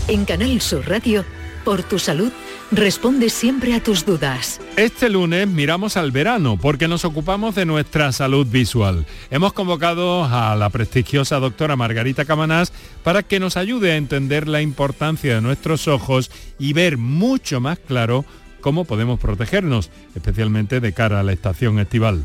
[0.08, 1.24] En Canal Sur Radio,
[1.64, 2.30] por tu salud
[2.70, 4.60] responde siempre a tus dudas.
[4.76, 9.06] Este lunes miramos al verano porque nos ocupamos de nuestra salud visual.
[9.30, 12.72] Hemos convocado a la prestigiosa doctora Margarita Camanás
[13.02, 17.78] para que nos ayude a entender la importancia de nuestros ojos y ver mucho más
[17.78, 18.24] claro
[18.60, 22.24] cómo podemos protegernos, especialmente de cara a la estación estival.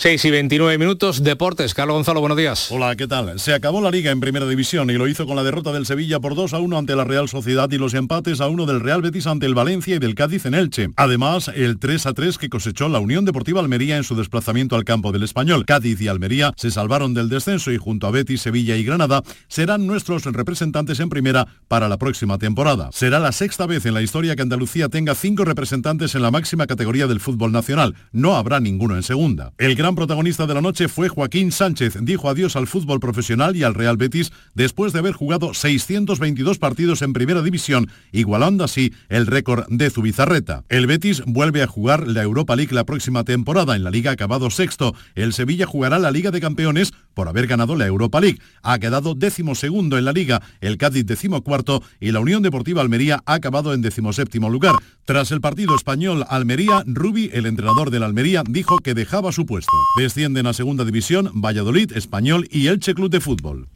[0.00, 1.74] 6 y 29 minutos, Deportes.
[1.74, 2.70] Carlos Gonzalo, buenos días.
[2.70, 3.40] Hola, ¿qué tal?
[3.40, 6.20] Se acabó la liga en primera división y lo hizo con la derrota del Sevilla
[6.20, 9.02] por 2 a 1 ante la Real Sociedad y los empates a 1 del Real
[9.02, 10.90] Betis ante el Valencia y del Cádiz en Elche.
[10.94, 14.84] Además, el 3 a 3 que cosechó la Unión Deportiva Almería en su desplazamiento al
[14.84, 15.66] campo del Español.
[15.66, 19.88] Cádiz y Almería se salvaron del descenso y junto a Betis, Sevilla y Granada serán
[19.88, 22.90] nuestros representantes en primera para la próxima temporada.
[22.92, 26.68] Será la sexta vez en la historia que Andalucía tenga cinco representantes en la máxima
[26.68, 27.96] categoría del fútbol nacional.
[28.12, 29.54] No habrá ninguno en segunda.
[29.94, 31.98] Protagonista de la noche fue Joaquín Sánchez.
[32.00, 37.02] Dijo adiós al fútbol profesional y al Real Betis después de haber jugado 622 partidos
[37.02, 40.64] en primera división, igualando así el récord de Zubizarreta.
[40.68, 43.76] El Betis vuelve a jugar la Europa League la próxima temporada.
[43.76, 44.94] En la liga acabado sexto.
[45.14, 48.40] El Sevilla jugará la Liga de Campeones por haber ganado la Europa League.
[48.62, 50.42] Ha quedado décimo segundo en la liga.
[50.60, 54.74] El Cádiz décimo cuarto y la Unión Deportiva Almería ha acabado en decimoséptimo lugar.
[55.04, 59.77] Tras el partido español Almería, Rubi, el entrenador del Almería, dijo que dejaba su puesto.
[59.98, 63.68] Descienden a segunda división Valladolid, Español y Elche Club de Fútbol.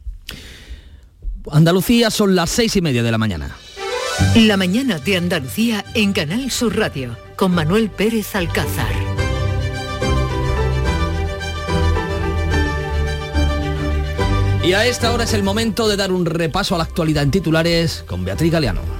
[1.51, 3.55] Andalucía son las seis y media de la mañana.
[4.35, 8.93] La mañana de Andalucía en Canal Sur Radio con Manuel Pérez Alcázar.
[14.63, 17.31] Y a esta hora es el momento de dar un repaso a la actualidad en
[17.31, 18.92] titulares con Beatriz Galeano.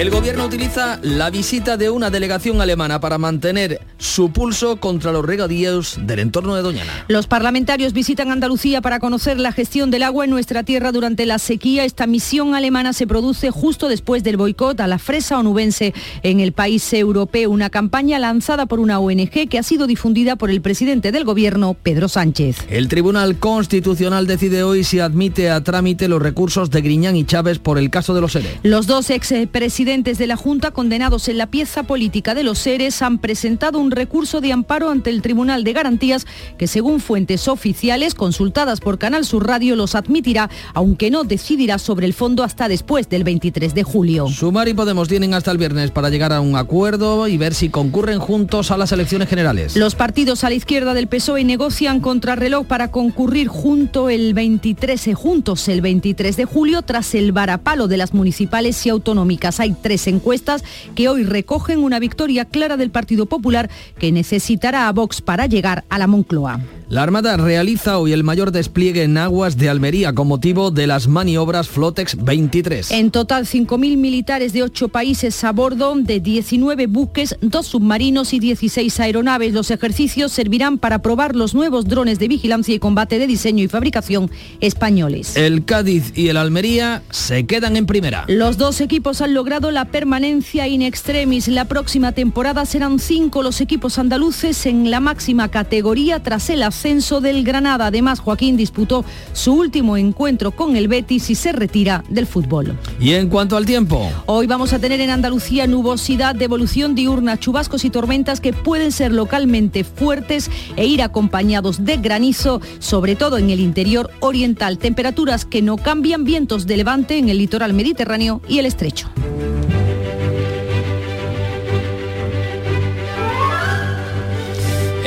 [0.00, 5.22] El gobierno utiliza la visita de una delegación alemana para mantener su pulso contra los
[5.22, 7.04] regadíos del entorno de Doñana.
[7.08, 11.38] Los parlamentarios visitan Andalucía para conocer la gestión del agua en nuestra tierra durante la
[11.38, 11.84] sequía.
[11.84, 16.52] Esta misión alemana se produce justo después del boicot a la fresa onubense en el
[16.52, 21.12] país europeo, una campaña lanzada por una ONG que ha sido difundida por el presidente
[21.12, 22.56] del gobierno, Pedro Sánchez.
[22.70, 27.58] El Tribunal Constitucional decide hoy si admite a trámite los recursos de Griñán y Chávez
[27.58, 28.60] por el caso de los ERE.
[28.62, 33.18] Los dos expresidentes de la Junta condenados en la pieza política de los seres han
[33.18, 38.78] presentado un recurso de amparo ante el Tribunal de Garantías que según fuentes oficiales consultadas
[38.78, 43.24] por Canal Sur Radio los admitirá, aunque no decidirá sobre el fondo hasta después del
[43.24, 44.28] 23 de julio.
[44.28, 47.68] Sumar y Podemos tienen hasta el viernes para llegar a un acuerdo y ver si
[47.68, 49.74] concurren juntos a las elecciones generales.
[49.74, 55.66] Los partidos a la izquierda del PSOE negocian contrarreloj para concurrir junto el 23, juntos
[55.68, 59.58] el 23 de julio tras el varapalo de las municipales y autonómicas.
[59.58, 60.64] Hay tres encuestas
[60.94, 65.84] que hoy recogen una victoria clara del Partido Popular que necesitará a Vox para llegar
[65.88, 66.60] a la Moncloa.
[66.90, 71.06] La Armada realiza hoy el mayor despliegue en aguas de Almería con motivo de las
[71.06, 72.90] maniobras Flotex 23.
[72.90, 78.40] En total, 5.000 militares de 8 países a bordo de 19 buques, dos submarinos y
[78.40, 79.52] 16 aeronaves.
[79.52, 83.68] Los ejercicios servirán para probar los nuevos drones de vigilancia y combate de diseño y
[83.68, 85.36] fabricación españoles.
[85.36, 88.24] El Cádiz y el Almería se quedan en primera.
[88.26, 91.46] Los dos equipos han logrado la permanencia in extremis.
[91.46, 96.79] La próxima temporada serán cinco los equipos andaluces en la máxima categoría tras el ascenso
[96.82, 97.86] del Granada.
[97.86, 102.74] Además, Joaquín disputó su último encuentro con el Betis y se retira del fútbol.
[102.98, 104.10] Y en cuanto al tiempo.
[104.24, 108.92] Hoy vamos a tener en Andalucía nubosidad de evolución diurna, chubascos y tormentas que pueden
[108.92, 114.78] ser localmente fuertes e ir acompañados de granizo, sobre todo en el interior oriental.
[114.78, 119.10] Temperaturas que no cambian, vientos de levante en el litoral mediterráneo y el estrecho.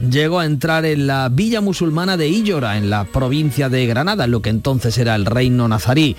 [0.00, 4.30] llegó a entrar en la villa musulmana de Illora, en la provincia de Granada, en
[4.30, 6.16] lo que entonces era el reino nazarí,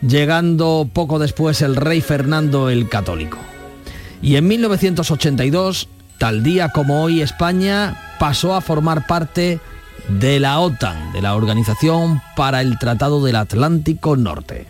[0.00, 3.38] llegando poco después el rey Fernando el Católico.
[4.20, 9.60] Y en 1982, tal día como hoy, España pasó a formar parte
[10.08, 14.66] de la OTAN, de la Organización para el Tratado del Atlántico Norte.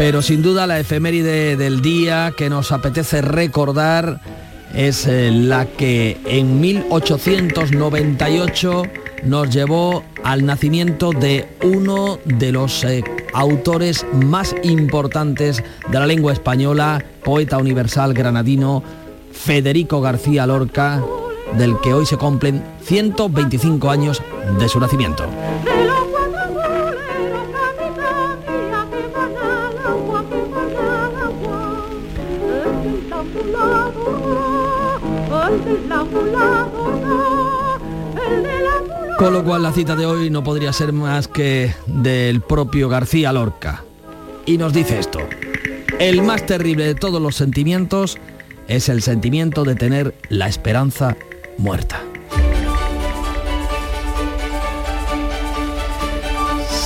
[0.00, 4.22] Pero sin duda la efeméride del día que nos apetece recordar
[4.72, 8.82] es eh, la que en 1898
[9.24, 16.32] nos llevó al nacimiento de uno de los eh, autores más importantes de la lengua
[16.32, 18.82] española, poeta universal granadino,
[19.32, 21.04] Federico García Lorca,
[21.58, 24.22] del que hoy se cumplen 125 años
[24.58, 25.26] de su nacimiento.
[39.18, 43.32] Con lo cual la cita de hoy no podría ser más que del propio García
[43.32, 43.84] Lorca.
[44.46, 45.20] Y nos dice esto.
[45.98, 48.16] El más terrible de todos los sentimientos
[48.68, 51.16] es el sentimiento de tener la esperanza
[51.58, 52.02] muerta.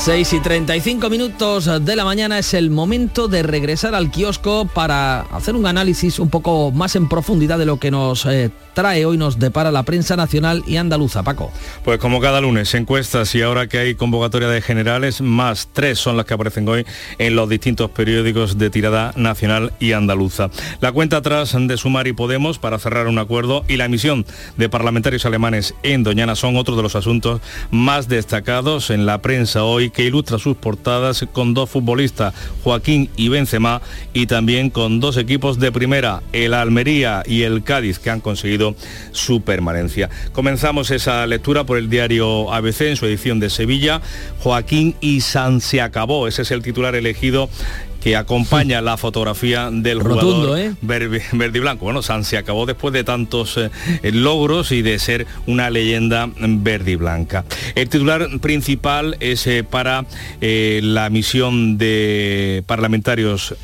[0.05, 5.23] 6 y 35 minutos de la mañana es el momento de regresar al kiosco para
[5.23, 9.17] hacer un análisis un poco más en profundidad de lo que nos eh, trae hoy,
[9.17, 11.51] nos depara la prensa nacional y andaluza, Paco.
[11.85, 16.19] Pues como cada lunes, encuestas y ahora que hay convocatoria de generales, más tres son
[16.19, 16.85] las que aparecen hoy
[17.17, 20.51] en los distintos periódicos de tirada nacional y andaluza.
[20.81, 24.27] La cuenta atrás de Sumar y Podemos para cerrar un acuerdo y la emisión
[24.59, 27.41] de parlamentarios alemanes en Doñana son otros de los asuntos
[27.71, 33.29] más destacados en la prensa hoy que ilustra sus portadas con dos futbolistas, Joaquín y
[33.29, 33.81] Benzema,
[34.13, 38.75] y también con dos equipos de primera, el Almería y el Cádiz, que han conseguido
[39.13, 40.11] su permanencia.
[40.33, 44.01] Comenzamos esa lectura por el diario ABC en su edición de Sevilla.
[44.41, 46.29] Joaquín y San se acabó.
[46.29, 47.49] Ese es el titular elegido
[48.05, 50.75] que acompaña la fotografía del jugador ¿eh?
[50.83, 51.87] verde, y blanco.
[51.87, 53.71] Bueno, San se acabó después de tantos eh,
[54.13, 57.47] logros y de ser una leyenda verde y blanca.
[57.75, 60.05] El titular principal es eh, para
[60.43, 63.55] la misión de parlamentarios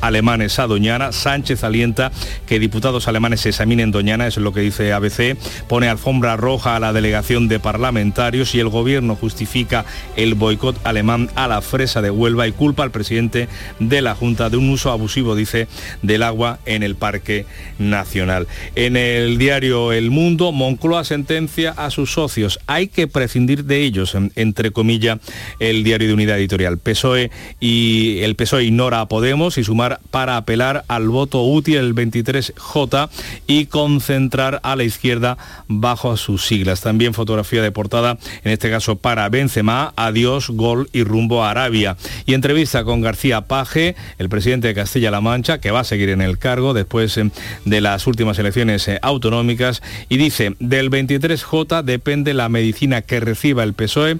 [0.00, 1.12] alemanes a Doñana.
[1.12, 2.12] Sánchez alienta
[2.46, 5.36] que diputados alemanes se examinen Doñana, eso es lo que dice ABC.
[5.68, 9.84] Pone alfombra roja a la delegación de parlamentarios y el gobierno justifica
[10.16, 14.50] el boicot alemán a la fresa de Huelva y culpa al presidente de la Junta
[14.50, 15.68] de un uso abusivo, dice,
[16.02, 17.46] del agua en el Parque
[17.78, 18.46] Nacional.
[18.74, 22.58] En el diario El Mundo, Moncloa sentencia a sus socios.
[22.66, 25.18] Hay que prescindir de ellos, entre comillas,
[25.58, 26.78] el diario de unidad editorial.
[26.78, 27.30] PSOE
[27.60, 33.08] y el PSOE ignora a Podemos y sumar para apelar al voto útil el 23J
[33.46, 36.80] y concentrar a la izquierda bajo sus siglas.
[36.80, 41.96] También fotografía de portada, en este caso para Benzema, adiós, gol y rumbo a Arabia.
[42.26, 46.20] Y entrevista con García Paje, el presidente de Castilla-La Mancha, que va a seguir en
[46.20, 47.30] el cargo después eh,
[47.64, 53.62] de las últimas elecciones eh, autonómicas, y dice, del 23J depende la medicina que reciba
[53.62, 54.18] el PSOE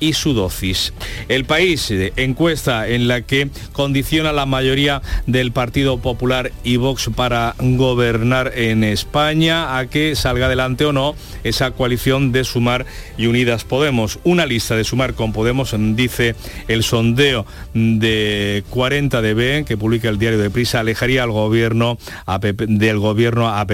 [0.00, 0.92] y su dosis.
[1.28, 7.10] El país, eh, encuesta en la que condiciona la mayoría del Partido Popular y Vox
[7.14, 12.86] para gobernar en España a que salga adelante o no esa coalición de Sumar
[13.16, 14.18] y Unidas Podemos.
[14.24, 16.34] Una lista de Sumar con Podemos, dice
[16.68, 21.98] el sondeo de 40 dB que publica el diario de Prisa, alejaría al gobierno
[22.66, 23.66] del gobierno a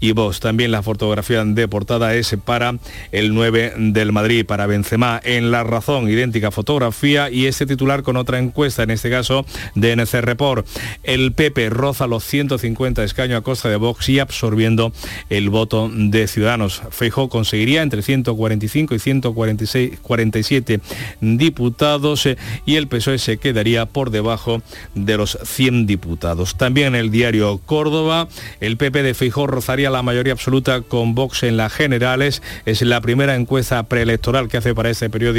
[0.00, 0.40] y Vox.
[0.40, 2.76] También la fotografía de portada es para
[3.12, 8.16] el 9 del Madrid, para Benzema en la Razón, idéntica fotografía y este titular con
[8.16, 9.44] otra encuesta, en este caso
[9.74, 10.66] de NC Report.
[11.02, 14.92] El PP roza los 150 escaños a costa de Vox y absorbiendo
[15.30, 16.82] el voto de Ciudadanos.
[16.90, 20.80] Feijóo conseguiría entre 145 y 146 47
[21.20, 24.62] diputados eh, y el PSOE se quedaría por debajo
[24.94, 26.56] de los 100 diputados.
[26.56, 28.28] También el diario Córdoba,
[28.60, 32.42] el PP de Feijóo rozaría la mayoría absoluta con Vox en las generales.
[32.64, 35.35] Es la primera encuesta preelectoral que hace para este periodo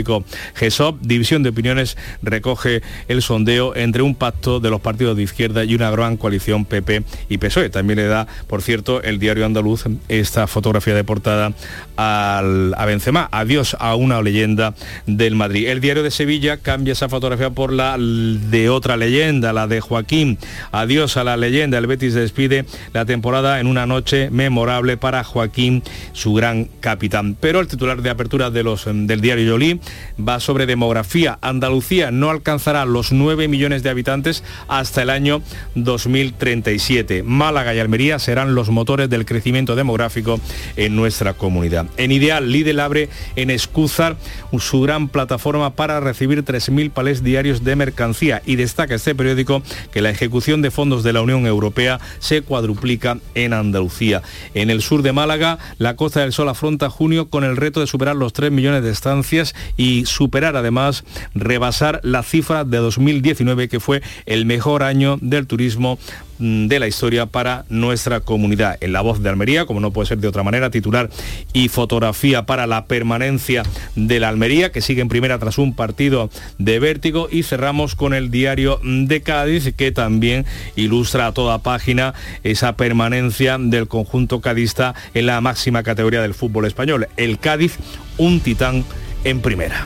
[0.56, 5.64] GESOP, División de Opiniones, recoge el sondeo entre un pacto de los partidos de izquierda
[5.64, 7.70] y una gran coalición PP y PSOE.
[7.70, 11.54] También le da, por cierto, el diario andaluz esta fotografía de portada
[11.96, 13.30] al, a Benzema.
[13.32, 14.76] Adiós a una leyenda
[15.06, 15.68] del Madrid.
[15.68, 20.38] El diario de Sevilla cambia esa fotografía por la de otra leyenda, la de Joaquín.
[20.72, 21.78] Adiós a la leyenda.
[21.78, 25.84] El Betis despide la temporada en una noche memorable para Joaquín,
[26.14, 27.36] su gran capitán.
[27.40, 29.80] Pero el titular de apertura de los, del diario Yolí
[30.18, 31.38] va sobre demografía.
[31.42, 35.42] Andalucía no alcanzará los 9 millones de habitantes hasta el año
[35.76, 37.24] 2037.
[37.24, 40.40] Málaga y Almería serán los motores del crecimiento demográfico
[40.76, 41.88] en nuestra comunidad.
[41.98, 44.18] En Ideal, Lidl abre en Escúzar
[44.60, 49.62] su gran plataforma para recibir 3.000 palés diarios de mercancía y destaca este periódico
[49.92, 54.22] que la ejecución de fondos de la Unión Europea se cuadruplica en Andalucía.
[54.54, 57.88] En el sur de Málaga, la Costa del Sol afronta junio con el reto de
[57.88, 61.04] superar los 3 millones de estancias y superar además,
[61.34, 66.00] rebasar la cifra de 2019 que fue el mejor año del turismo
[66.40, 68.78] mm, de la historia para nuestra comunidad.
[68.82, 71.10] En la voz de Almería, como no puede ser de otra manera, titular
[71.54, 73.64] y fotografía para la permanencia
[73.96, 77.28] de la Almería, que sigue en primera tras un partido de vértigo.
[77.32, 82.14] Y cerramos con el diario de Cádiz, que también ilustra a toda página
[82.44, 87.08] esa permanencia del conjunto cadista en la máxima categoría del fútbol español.
[87.18, 87.78] El Cádiz,
[88.18, 88.84] un titán
[89.24, 89.86] en primera.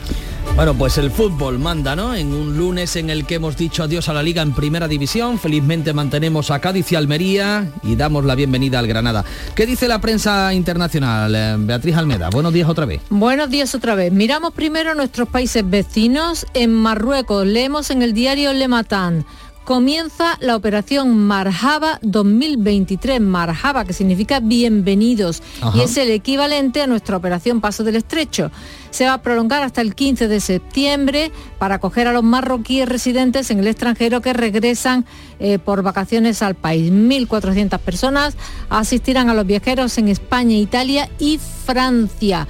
[0.54, 2.14] Bueno, pues el fútbol manda, ¿no?
[2.14, 5.38] En un lunes en el que hemos dicho adiós a la liga en primera división,
[5.38, 9.24] felizmente mantenemos a Cádiz y Almería y damos la bienvenida al Granada.
[9.54, 11.34] ¿Qué dice la prensa internacional?
[11.34, 13.00] Eh, Beatriz Almeda, buenos días otra vez.
[13.08, 14.12] Buenos días otra vez.
[14.12, 16.46] Miramos primero nuestros países vecinos.
[16.52, 19.24] En Marruecos leemos en el diario Le Matan
[19.64, 23.20] comienza la operación Marjaba 2023.
[23.20, 25.42] Marjaba, que significa bienvenidos,
[25.74, 28.50] y es el equivalente a nuestra operación Paso del Estrecho.
[28.90, 33.50] Se va a prolongar hasta el 15 de septiembre para acoger a los marroquíes residentes
[33.50, 35.06] en el extranjero que regresan
[35.38, 36.92] eh, por vacaciones al país.
[36.92, 38.36] 1.400 personas
[38.68, 42.46] asistirán a los viajeros en España, Italia y Francia.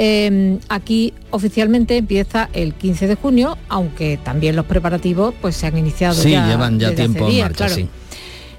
[0.00, 5.76] Em, aquí oficialmente empieza el 15 de junio, aunque también los preparativos pues se han
[5.76, 6.46] iniciado sí, ya.
[6.46, 7.88] llevan ya tiempo en marcha, sí.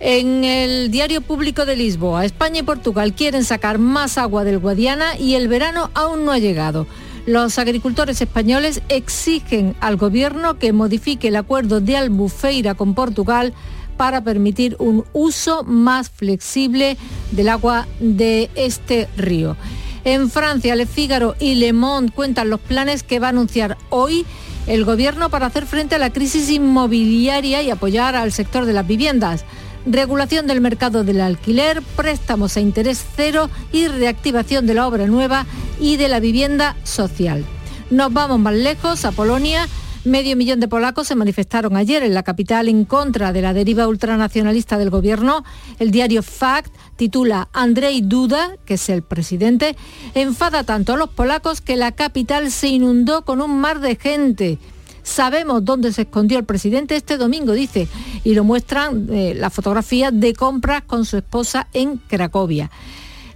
[0.02, 5.18] En el diario público de Lisboa, España y Portugal quieren sacar más agua del Guadiana
[5.18, 6.88] y el verano aún no ha llegado.
[7.26, 13.54] Los agricultores españoles exigen al gobierno que modifique el acuerdo de Albufeira con Portugal
[13.96, 16.98] para permitir un uso más flexible
[17.32, 19.56] del agua de este río.
[20.06, 24.26] En Francia, Le Figaro y Le Monde cuentan los planes que va a anunciar hoy
[24.68, 28.88] el gobierno para hacer frente a la crisis inmobiliaria y apoyar al sector de las
[28.88, 29.46] viviendas.
[29.86, 35.46] Regulación del mercado del alquiler, préstamos a interés cero y reactivación de la obra nueva
[35.80, 37.46] y de la vivienda social.
[37.90, 39.68] Nos vamos más lejos, a Polonia.
[40.10, 43.88] Medio millón de polacos se manifestaron ayer en la capital en contra de la deriva
[43.88, 45.44] ultranacionalista del gobierno.
[45.78, 49.76] El diario Fact titula Andrzej Duda, que es el presidente,
[50.16, 54.58] enfada tanto a los polacos que la capital se inundó con un mar de gente.
[55.04, 57.88] Sabemos dónde se escondió el presidente este domingo, dice,
[58.24, 62.72] y lo muestran eh, la fotografía de compras con su esposa en Cracovia.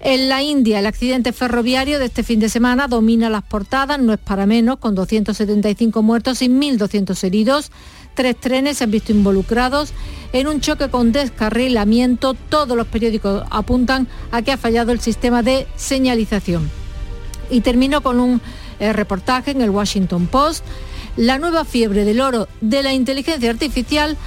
[0.06, 4.12] En la India, el accidente ferroviario de este fin de semana domina las portadas, no
[4.12, 7.72] es para menos, con 275 muertos y 1.200 heridos.
[8.14, 9.94] Tres trenes se han visto involucrados
[10.34, 12.34] en un choque con descarrilamiento.
[12.34, 16.70] Todos los periódicos apuntan a que ha fallado el sistema de señalización.
[17.50, 18.42] Y termino con un
[18.82, 20.66] eh, reportaje en el Washington Post.
[21.16, 24.18] La nueva fiebre del oro de la inteligencia artificial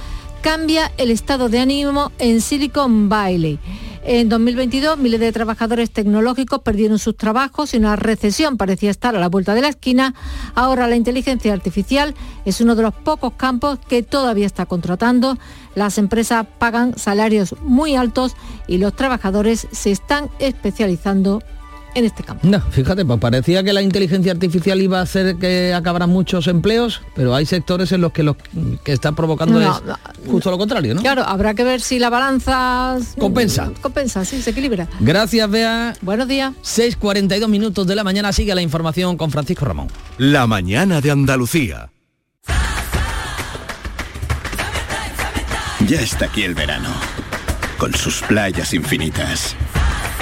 [0.47, 3.59] cambia el estado de ánimo en Silicon Valley.
[4.05, 9.19] En 2022, miles de trabajadores tecnológicos perdieron sus trabajos y una recesión parecía estar a
[9.19, 10.15] la vuelta de la esquina.
[10.55, 15.37] Ahora la inteligencia artificial es uno de los pocos campos que todavía está contratando.
[15.75, 18.37] Las empresas pagan salarios muy altos
[18.67, 21.43] y los trabajadores se están especializando
[21.97, 22.47] en este campo.
[22.47, 27.01] No, fíjate, pues parecía que la inteligencia artificial iba a hacer que acabaran muchos empleos,
[27.15, 28.37] pero hay sectores en los que lo
[28.83, 29.97] que está provocando No, es no.
[30.31, 31.01] justo lo contrario, ¿no?
[31.01, 33.71] Claro, habrá que ver si la balanza Compensa.
[33.81, 34.87] Compensa, sí, se equilibra.
[34.99, 35.95] Gracias, Bea.
[36.01, 36.53] Buenos días.
[36.63, 39.87] 6.42 minutos de la mañana sigue la información con Francisco Ramón.
[40.17, 41.89] La mañana de Andalucía.
[45.87, 46.89] Ya está aquí el verano,
[47.77, 49.55] con sus playas infinitas,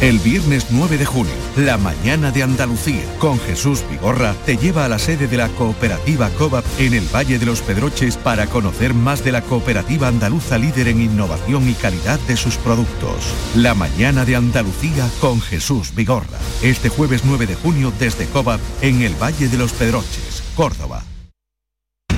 [0.00, 4.88] El viernes 9 de junio, la mañana de Andalucía, con Jesús Vigorra, te lleva a
[4.88, 9.22] la sede de la cooperativa COVAP en el Valle de los Pedroches para conocer más
[9.22, 13.34] de la cooperativa andaluza líder en innovación y calidad de sus productos.
[13.54, 16.38] La mañana de Andalucía con Jesús Vigorra.
[16.62, 21.04] Este jueves 9 de junio desde COVAP en el Valle de los Pedroches, Córdoba.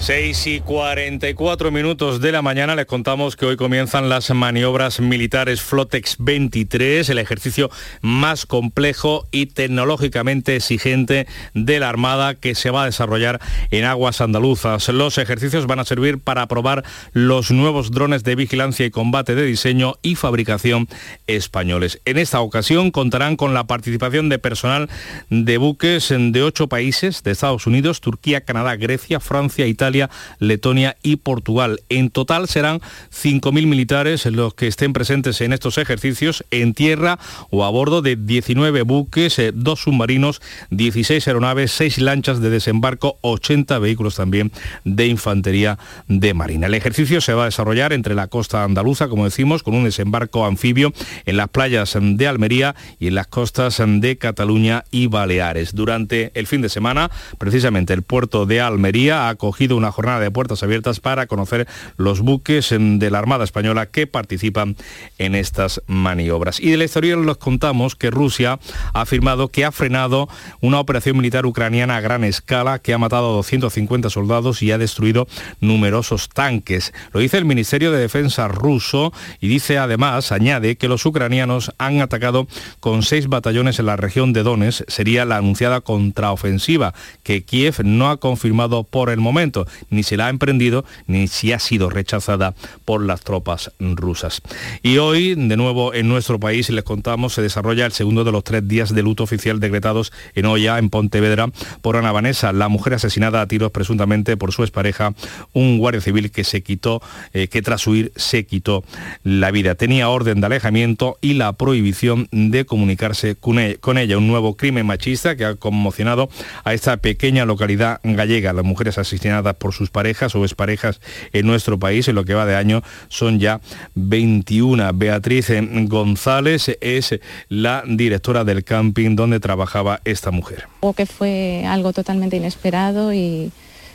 [0.00, 5.60] 6 y 44 minutos de la mañana les contamos que hoy comienzan las maniobras militares
[5.62, 7.70] Flotex 23, el ejercicio
[8.02, 13.40] más complejo y tecnológicamente exigente de la Armada que se va a desarrollar
[13.72, 14.88] en aguas andaluzas.
[14.90, 19.44] Los ejercicios van a servir para probar los nuevos drones de vigilancia y combate de
[19.44, 20.88] diseño y fabricación
[21.26, 22.00] españoles.
[22.04, 24.88] En esta ocasión contarán con la participación de personal
[25.30, 29.95] de buques de ocho países, de Estados Unidos, Turquía, Canadá, Grecia, Francia, Italia,
[30.38, 31.80] Letonia y Portugal.
[31.88, 32.80] En total serán
[33.12, 37.18] 5.000 militares los que estén presentes en estos ejercicios en tierra
[37.50, 40.40] o a bordo de 19 buques, eh, dos submarinos,
[40.70, 44.52] 16 aeronaves, 6 lanchas de desembarco, 80 vehículos también
[44.84, 45.78] de infantería
[46.08, 46.66] de marina.
[46.66, 50.46] El ejercicio se va a desarrollar entre la costa andaluza, como decimos, con un desembarco
[50.46, 50.92] anfibio
[51.24, 55.74] en las playas de Almería y en las costas de Cataluña y Baleares.
[55.74, 60.30] Durante el fin de semana, precisamente el puerto de Almería ha acogido una jornada de
[60.30, 61.66] puertas abiertas para conocer
[61.96, 64.76] los buques de la Armada Española que participan
[65.18, 66.60] en estas maniobras.
[66.60, 68.58] Y de la historia les contamos que Rusia
[68.92, 70.28] ha afirmado que ha frenado
[70.60, 74.78] una operación militar ucraniana a gran escala que ha matado a 250 soldados y ha
[74.78, 75.26] destruido
[75.60, 76.92] numerosos tanques.
[77.12, 82.00] Lo dice el Ministerio de Defensa ruso y dice además, añade, que los ucranianos han
[82.00, 82.46] atacado
[82.80, 84.88] con seis batallones en la región de Donetsk.
[84.88, 90.26] Sería la anunciada contraofensiva que Kiev no ha confirmado por el momento ni se la
[90.26, 92.54] ha emprendido ni si ha sido rechazada
[92.84, 94.42] por las tropas rusas.
[94.82, 98.44] Y hoy, de nuevo en nuestro país, les contamos, se desarrolla el segundo de los
[98.44, 101.48] tres días de luto oficial decretados en Oya, en Pontevedra,
[101.82, 105.14] por Ana Vanessa, la mujer asesinada a tiros presuntamente por su expareja,
[105.52, 107.02] un guardia civil que se quitó,
[107.32, 108.84] eh, que tras huir se quitó
[109.24, 109.74] la vida.
[109.74, 114.18] Tenía orden de alejamiento y la prohibición de comunicarse con e-, ella.
[114.18, 116.28] Un nuevo crimen machista que ha conmocionado
[116.64, 118.52] a esta pequeña localidad gallega.
[118.52, 121.00] Las mujeres asesinadas por sus parejas o exparejas
[121.32, 122.08] en nuestro país.
[122.08, 123.60] En lo que va de año son ya
[123.94, 124.92] 21.
[124.94, 125.50] Beatriz
[125.88, 130.68] González es la directora del camping donde trabajaba esta mujer.
[130.96, 133.52] Que fue algo totalmente inesperado y,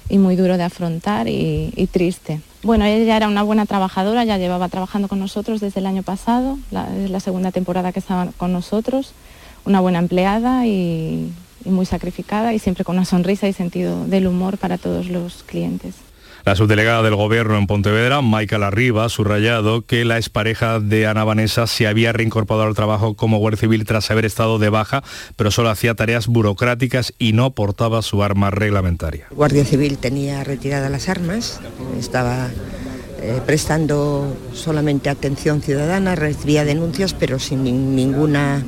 [0.10, 2.42] muy duro de afrontar y, triste.
[2.64, 6.60] Bueno, ella era una buena trabajadora, ya llevaba trabajando con nosotros desde el año pasado,
[7.04, 9.14] es la segunda temporada que estaba con nosotros,
[9.66, 11.32] una buena empleada y,
[11.66, 15.44] y muy sacrificada y siempre con una sonrisa y sentido del humor para todos los
[15.44, 15.96] clientes.
[16.44, 21.24] La subdelegada del Gobierno en Pontevedra, Michael Arriba, ha subrayado que la expareja de Ana
[21.24, 25.04] Vanessa se había reincorporado al trabajo como guardia civil tras haber estado de baja,
[25.36, 29.28] pero solo hacía tareas burocráticas y no portaba su arma reglamentaria.
[29.30, 31.60] Guardia Civil tenía retiradas las armas,
[32.00, 32.50] estaba
[33.22, 37.64] eh, prestando solamente atención ciudadana, recibía denuncias, pero sin
[37.96, 38.64] ninguna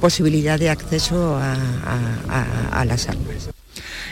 [0.00, 3.50] posibilidad de acceso a, las armas.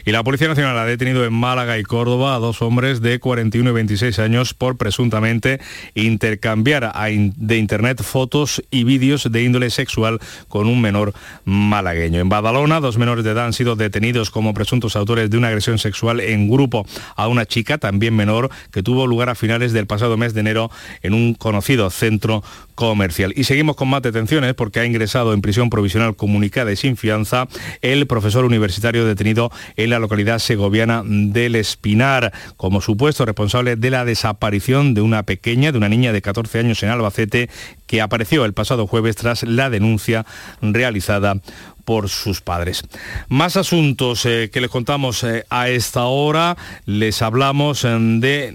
[0.05, 3.70] Y la Policía Nacional ha detenido en Málaga y Córdoba a dos hombres de 41
[3.70, 5.61] y 26 años por presuntamente
[5.97, 11.12] intercambiar de Internet fotos y vídeos de índole sexual con un menor
[11.45, 12.20] malagueño.
[12.20, 15.78] En Badalona, dos menores de edad han sido detenidos como presuntos autores de una agresión
[15.78, 20.16] sexual en grupo a una chica, también menor, que tuvo lugar a finales del pasado
[20.16, 20.70] mes de enero
[21.03, 22.45] en un conocido centro
[22.77, 23.33] comercial.
[23.35, 27.49] Y seguimos con más detenciones porque ha ingresado en prisión provisional comunicada y sin fianza
[27.83, 34.05] el profesor universitario detenido en la localidad segoviana del Espinar como supuesto responsable de la
[34.05, 37.51] desaparición de una pequeña, de una niña de 14 años en Albacete
[37.87, 40.27] que apareció el pasado jueves tras la denuncia
[40.61, 41.41] realizada
[41.87, 42.82] por sus padres.
[43.28, 46.57] Más asuntos eh, que les contamos eh, a esta hora.
[46.84, 48.53] Les hablamos eh, de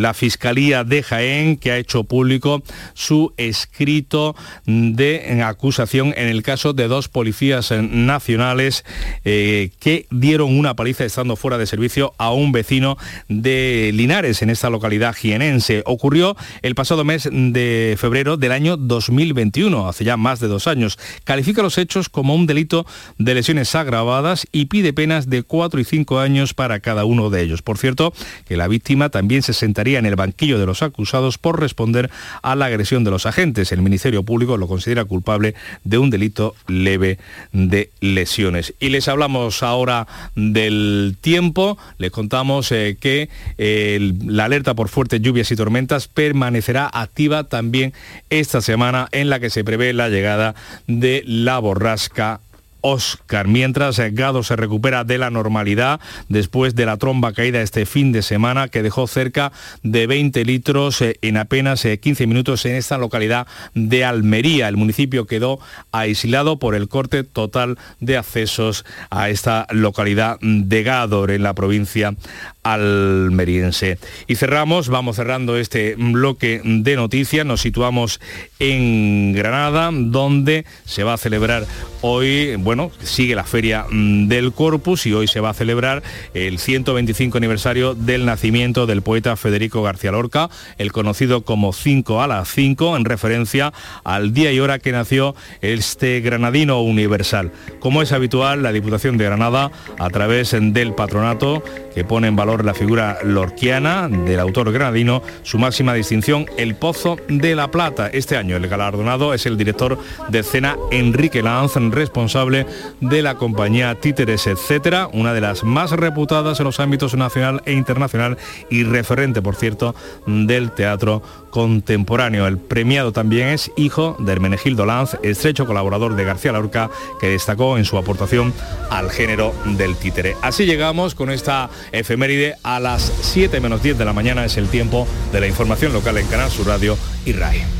[0.00, 2.62] la Fiscalía de Jaén que ha hecho público
[2.94, 8.84] su escrito de acusación en el caso de dos policías nacionales
[9.24, 12.98] que dieron una paliza estando fuera de servicio a un vecino
[13.28, 15.82] de Linares en esta localidad jienense.
[15.86, 20.98] Ocurrió el pasado mes de febrero del año 2021, hace ya más de dos años.
[21.24, 22.86] Califica los hechos como un delito
[23.18, 27.42] de lesiones agravadas y pide penas de 4 y 5 años para cada uno de
[27.42, 27.62] ellos.
[27.62, 28.12] Por cierto,
[28.46, 32.10] que la víctima también se sentaría en el banquillo de los acusados por responder
[32.42, 33.72] a la agresión de los agentes.
[33.72, 35.54] El Ministerio Público lo considera culpable
[35.84, 37.18] de un delito leve
[37.52, 38.74] de lesiones.
[38.80, 41.78] Y les hablamos ahora del tiempo.
[41.98, 47.92] Les contamos eh, que eh, la alerta por fuertes lluvias y tormentas permanecerá activa también
[48.30, 50.54] esta semana en la que se prevé la llegada
[50.86, 52.40] de la borrasca Alaska
[52.82, 53.48] Oscar.
[53.48, 58.12] Mientras eh, Gado se recupera de la normalidad después de la tromba caída este fin
[58.12, 59.52] de semana que dejó cerca
[59.82, 64.68] de 20 litros eh, en apenas 15 eh, minutos en esta localidad de Almería.
[64.68, 65.60] El municipio quedó
[65.92, 72.14] aislado por el corte total de accesos a esta localidad de Gador en la provincia
[72.62, 73.98] almeriense.
[74.26, 78.20] Y cerramos, vamos cerrando este bloque de noticias, nos situamos
[78.58, 81.66] en Granada, donde se va a celebrar
[82.02, 86.04] hoy, bueno, sigue la feria mm, del Corpus y hoy se va a celebrar
[86.34, 92.28] el 125 aniversario del nacimiento del poeta Federico García Lorca, el conocido como 5 a
[92.28, 93.72] las 5, en referencia
[94.04, 97.50] al día y hora que nació este granadino universal.
[97.80, 102.64] Como es habitual, la Diputación de Granada, a través del patronato que pone en valor
[102.64, 108.06] la figura lorquiana del autor granadino, su máxima distinción, el Pozo de la Plata.
[108.12, 109.98] Este año el galardonado es el director
[110.28, 112.59] de escena Enrique Lanz, responsable
[113.00, 117.72] de la compañía Títeres, etcétera, una de las más reputadas en los ámbitos nacional e
[117.72, 118.38] internacional
[118.70, 119.94] y referente, por cierto,
[120.26, 122.46] del teatro contemporáneo.
[122.46, 126.90] El premiado también es hijo de Hermenegildo Lanz, estrecho colaborador de García Lorca,
[127.20, 128.52] que destacó en su aportación
[128.90, 130.36] al género del títere.
[130.42, 134.68] Así llegamos con esta efeméride a las 7 menos 10 de la mañana, es el
[134.68, 137.79] tiempo de la información local en Canal Sur Radio y RAI.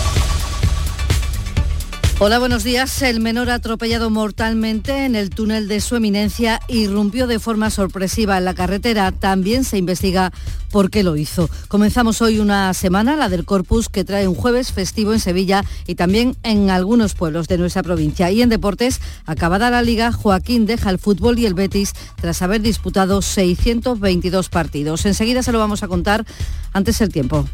[2.23, 3.01] Hola, buenos días.
[3.01, 8.45] El menor atropellado mortalmente en el túnel de su eminencia irrumpió de forma sorpresiva en
[8.45, 9.11] la carretera.
[9.11, 10.31] También se investiga
[10.69, 11.49] por qué lo hizo.
[11.67, 15.95] Comenzamos hoy una semana, la del Corpus, que trae un jueves festivo en Sevilla y
[15.95, 18.29] también en algunos pueblos de nuestra provincia.
[18.29, 22.61] Y en deportes, acabada la liga, Joaquín deja el fútbol y el Betis tras haber
[22.61, 25.07] disputado 622 partidos.
[25.07, 26.23] Enseguida se lo vamos a contar
[26.71, 27.47] antes el tiempo.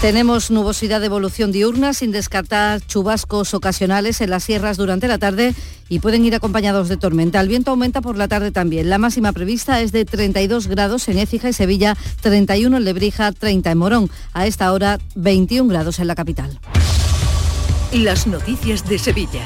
[0.00, 5.54] Tenemos nubosidad de evolución diurna sin descartar chubascos ocasionales en las sierras durante la tarde
[5.90, 7.38] y pueden ir acompañados de tormenta.
[7.40, 8.88] El viento aumenta por la tarde también.
[8.88, 13.70] La máxima prevista es de 32 grados en Écija y Sevilla, 31 en Lebrija, 30
[13.72, 14.10] en Morón.
[14.32, 16.58] A esta hora 21 grados en la capital.
[17.92, 19.42] Las noticias de Sevilla.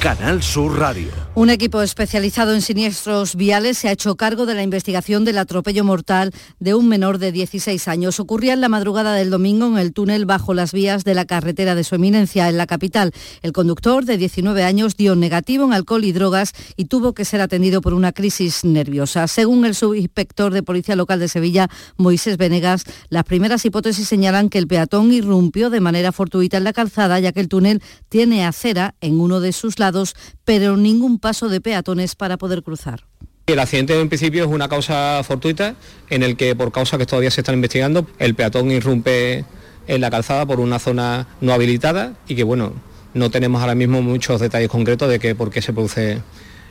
[0.00, 1.12] Canal Sur Radio.
[1.36, 5.82] Un equipo especializado en siniestros viales se ha hecho cargo de la investigación del atropello
[5.82, 6.30] mortal
[6.60, 8.20] de un menor de 16 años.
[8.20, 11.74] Ocurría en la madrugada del domingo en el túnel bajo las vías de la carretera
[11.74, 13.10] de su eminencia en la capital.
[13.42, 17.40] El conductor de 19 años dio negativo en alcohol y drogas y tuvo que ser
[17.40, 19.26] atendido por una crisis nerviosa.
[19.26, 24.58] Según el subinspector de Policía Local de Sevilla, Moisés Venegas, las primeras hipótesis señalan que
[24.58, 28.94] el peatón irrumpió de manera fortuita en la calzada ya que el túnel tiene acera
[29.00, 30.14] en uno de sus lados
[30.44, 33.06] pero ningún paso de peatones para poder cruzar.
[33.46, 35.74] El accidente en principio es una causa fortuita
[36.10, 39.46] en el que por causa que todavía se están investigando, el peatón irrumpe
[39.86, 42.74] en la calzada por una zona no habilitada y que bueno,
[43.14, 46.20] no tenemos ahora mismo muchos detalles concretos de que por qué se produce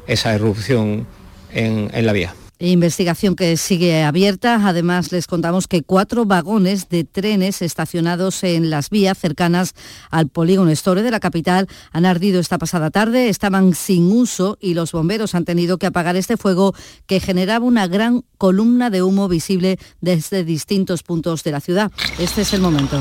[0.06, 1.08] esa irrupción
[1.52, 2.36] en la vía.
[2.66, 4.62] Investigación que sigue abierta.
[4.64, 9.74] Además, les contamos que cuatro vagones de trenes estacionados en las vías cercanas
[10.10, 13.28] al polígono Store de la capital han ardido esta pasada tarde.
[13.28, 16.74] Estaban sin uso y los bomberos han tenido que apagar este fuego
[17.06, 21.92] que generaba una gran columna de humo visible desde distintos puntos de la ciudad.
[22.18, 22.98] Este es el momento.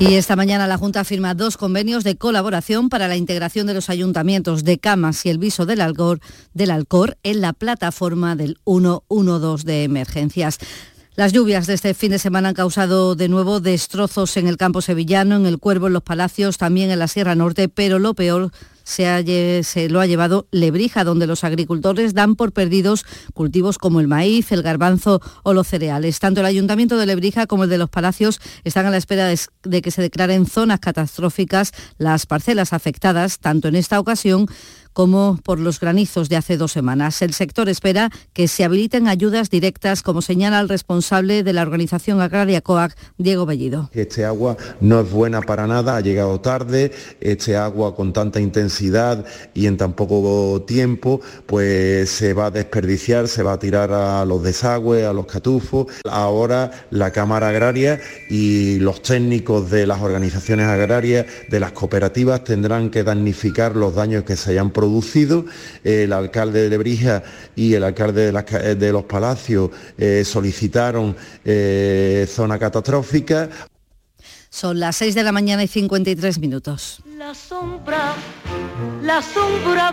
[0.00, 3.90] Y esta mañana la Junta firma dos convenios de colaboración para la integración de los
[3.90, 6.20] ayuntamientos de Camas y el Viso del Alcor,
[7.22, 10.58] en la plataforma del 112 de emergencias.
[11.14, 14.80] Las lluvias de este fin de semana han causado de nuevo destrozos en el campo
[14.80, 18.50] sevillano, en el Cuervo, en los Palacios, también en la Sierra Norte, pero lo peor
[18.84, 23.04] se, lo ha llevado Lebrija, donde los agricultores dan por perdidos
[23.34, 26.18] cultivos como el maíz, el garbanzo o los cereales.
[26.18, 29.38] Tanto el Ayuntamiento de Lebrija como el de los Palacios están a la espera de,
[29.62, 34.46] de que se declaren zonas catastróficas las parcelas afectadas, tanto en esta ocasión
[34.92, 37.22] como por los granizos de hace dos semanas.
[37.22, 42.20] El sector espera que se habiliten ayudas directas, como señala el responsable de la organización
[42.20, 43.90] agraria COAC, Diego Bellido.
[43.92, 49.24] Este agua no es buena para nada, ha llegado tarde, este agua con tanta intensidad
[49.54, 54.24] y en tan poco tiempo, pues se va a desperdiciar, se va a tirar a
[54.24, 55.86] los desagües, a los catufos.
[56.08, 62.90] Ahora la Cámara Agraria y los técnicos de las organizaciones agrarias, de las cooperativas, tendrán
[62.90, 64.81] que damnificar los daños que se hayan producido.
[65.84, 67.22] El alcalde de Lebrija
[67.54, 68.32] y el alcalde
[68.74, 73.48] de, los Palacios eh, solicitaron eh, zona catastrófica.
[74.50, 77.02] Son las 6 de la mañana y 53 minutos.
[77.16, 78.14] La sombra,
[79.02, 79.92] la sombra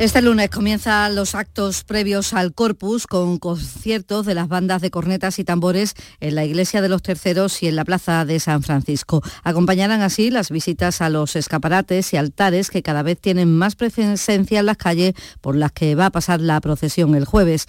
[0.00, 5.38] Este lunes comienzan los actos previos al Corpus con conciertos de las bandas de cornetas
[5.38, 9.22] y tambores en la Iglesia de los Terceros y en la Plaza de San Francisco.
[9.44, 14.60] Acompañarán así las visitas a los escaparates y altares que cada vez tienen más presencia
[14.60, 17.66] en las calles por las que va a pasar la procesión el jueves.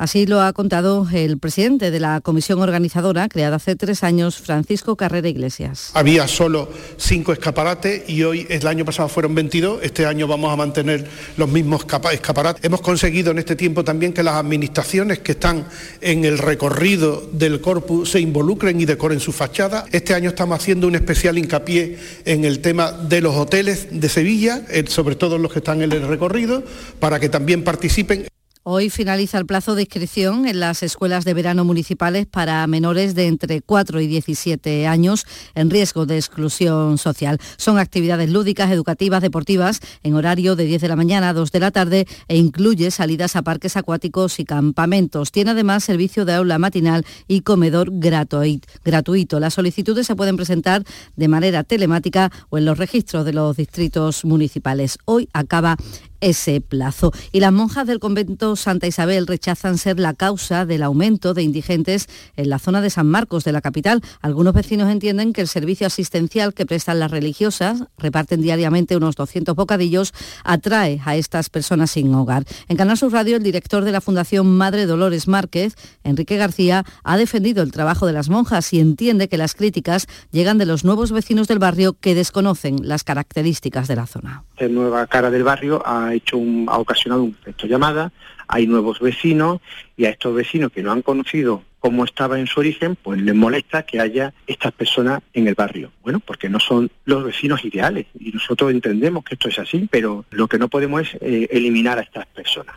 [0.00, 4.96] Así lo ha contado el presidente de la comisión organizadora, creada hace tres años, Francisco
[4.96, 5.90] Carrera Iglesias.
[5.92, 10.56] Había solo cinco escaparates y hoy, el año pasado fueron 22, este año vamos a
[10.56, 12.64] mantener los mismos escaparates.
[12.64, 15.66] Hemos conseguido en este tiempo también que las administraciones que están
[16.00, 19.84] en el recorrido del corpus se involucren y decoren su fachada.
[19.92, 24.62] Este año estamos haciendo un especial hincapié en el tema de los hoteles de Sevilla,
[24.70, 26.64] eh, sobre todo los que están en el recorrido,
[26.98, 28.30] para que también participen.
[28.62, 33.26] Hoy finaliza el plazo de inscripción en las escuelas de verano municipales para menores de
[33.26, 37.38] entre 4 y 17 años en riesgo de exclusión social.
[37.56, 41.60] Son actividades lúdicas, educativas, deportivas en horario de 10 de la mañana a 2 de
[41.60, 45.32] la tarde e incluye salidas a parques acuáticos y campamentos.
[45.32, 49.40] Tiene además servicio de aula matinal y comedor gratuito.
[49.40, 50.84] Las solicitudes se pueden presentar
[51.16, 54.98] de manera telemática o en los registros de los distritos municipales.
[55.06, 55.78] Hoy acaba
[56.20, 57.12] ese plazo.
[57.32, 62.08] Y las monjas del convento Santa Isabel rechazan ser la causa del aumento de indigentes
[62.36, 64.02] en la zona de San Marcos de la capital.
[64.20, 69.54] Algunos vecinos entienden que el servicio asistencial que prestan las religiosas, reparten diariamente unos 200
[69.54, 70.12] bocadillos,
[70.44, 72.44] atrae a estas personas sin hogar.
[72.68, 77.16] En Canal Sur Radio, el director de la Fundación Madre Dolores Márquez, Enrique García, ha
[77.16, 81.12] defendido el trabajo de las monjas y entiende que las críticas llegan de los nuevos
[81.12, 84.44] vecinos del barrio que desconocen las características de la zona.
[84.68, 88.12] nueva cara del barrio ha hecho un, ha ocasionado un efecto llamada,
[88.48, 89.60] hay nuevos vecinos
[89.96, 93.34] y a estos vecinos que no han conocido cómo estaba en su origen, pues les
[93.34, 95.90] molesta que haya estas personas en el barrio.
[96.02, 100.24] Bueno, porque no son los vecinos ideales y nosotros entendemos que esto es así, pero
[100.30, 102.76] lo que no podemos es eh, eliminar a estas personas.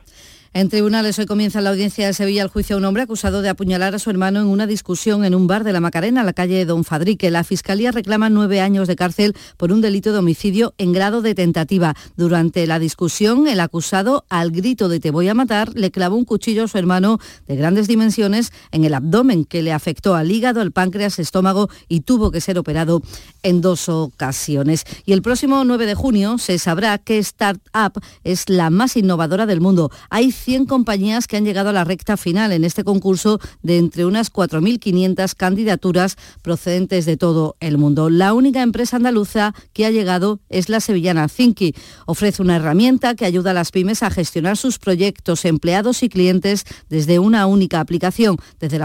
[0.56, 3.50] En tribunales hoy comienza la audiencia de Sevilla el juicio a un hombre acusado de
[3.50, 6.34] apuñalar a su hermano en una discusión en un bar de la Macarena, en la
[6.34, 7.32] calle Don Fadrique.
[7.32, 11.34] La Fiscalía reclama nueve años de cárcel por un delito de homicidio en grado de
[11.34, 11.96] tentativa.
[12.18, 16.24] Durante la discusión, el acusado, al grito de te voy a matar, le clavó un
[16.24, 20.62] cuchillo a su hermano de grandes dimensiones en el abdomen que le afectó al hígado,
[20.62, 23.02] al páncreas, estómago y tuvo que ser operado
[23.42, 24.84] en dos ocasiones.
[25.04, 29.60] Y el próximo 9 de junio se sabrá qué startup es la más innovadora del
[29.60, 29.90] mundo.
[30.12, 34.06] Hay 100 compañías que han llegado a la recta final en este concurso de entre
[34.06, 38.10] unas 4.500 candidaturas procedentes de todo el mundo.
[38.10, 41.74] La única empresa andaluza que ha llegado es la sevillana Thinky.
[42.06, 46.66] Ofrece una herramienta que ayuda a las pymes a gestionar sus proyectos, empleados y clientes
[46.90, 48.80] desde una única aplicación, desde,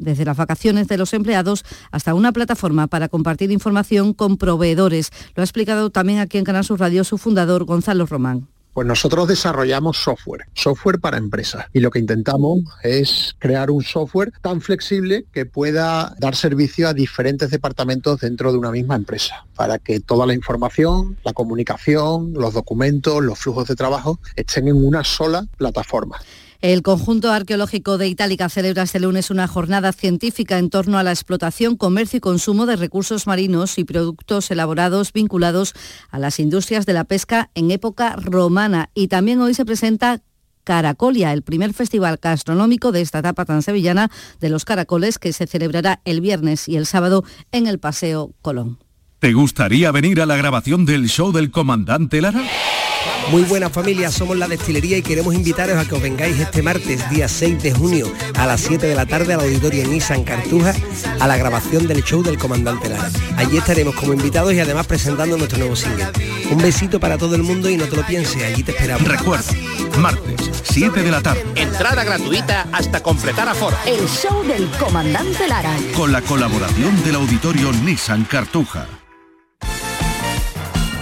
[0.00, 5.10] desde las vacaciones de los empleados hasta una plataforma para compartir información con proveedores.
[5.36, 8.53] Lo ha explicado también aquí en Canal Sur Radio su fundador Gonzalo Román.
[8.74, 11.66] Pues nosotros desarrollamos software, software para empresas.
[11.72, 16.92] Y lo que intentamos es crear un software tan flexible que pueda dar servicio a
[16.92, 22.52] diferentes departamentos dentro de una misma empresa, para que toda la información, la comunicación, los
[22.52, 26.18] documentos, los flujos de trabajo estén en una sola plataforma.
[26.64, 31.10] El conjunto arqueológico de Itálica celebra este lunes una jornada científica en torno a la
[31.10, 35.74] explotación, comercio y consumo de recursos marinos y productos elaborados vinculados
[36.10, 38.88] a las industrias de la pesca en época romana.
[38.94, 40.22] Y también hoy se presenta
[40.64, 44.10] Caracolia, el primer festival gastronómico de esta etapa tan sevillana
[44.40, 48.78] de los caracoles que se celebrará el viernes y el sábado en el Paseo Colón.
[49.18, 52.42] ¿Te gustaría venir a la grabación del show del comandante Lara?
[53.30, 57.08] Muy buena familia, somos la destilería y queremos invitaros a que os vengáis este martes,
[57.10, 60.74] día 6 de junio, a las 7 de la tarde al auditorio Nissan Cartuja,
[61.18, 63.10] a la grabación del show del Comandante Lara.
[63.36, 66.08] Allí estaremos como invitados y además presentando nuestro nuevo single.
[66.50, 69.08] Un besito para todo el mundo y no te lo pienses, allí te esperamos.
[69.08, 69.52] Recuerda,
[69.98, 71.44] martes, 7 de la tarde.
[71.56, 73.76] Entrada gratuita hasta completar aforo.
[73.86, 75.74] El show del Comandante Lara.
[75.96, 78.86] Con la colaboración del auditorio Nissan Cartuja.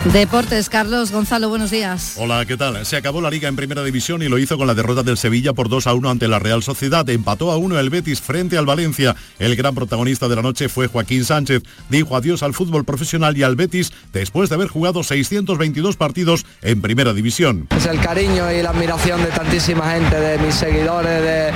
[0.04, 2.16] Deportes, Carlos Gonzalo, buenos días.
[2.18, 2.84] Hola, ¿qué tal?
[2.84, 5.52] Se acabó la liga en primera división y lo hizo con la derrota del Sevilla
[5.52, 7.08] por 2 a 1 ante la Real Sociedad.
[7.08, 9.14] Empató a 1 el Betis frente al Valencia.
[9.38, 11.62] El gran protagonista de la noche fue Joaquín Sánchez.
[11.88, 16.82] Dijo adiós al fútbol profesional y al Betis después de haber jugado 622 partidos en
[16.82, 17.68] primera división.
[17.70, 21.52] Es el cariño y la admiración de tantísima gente, de mis seguidores, de,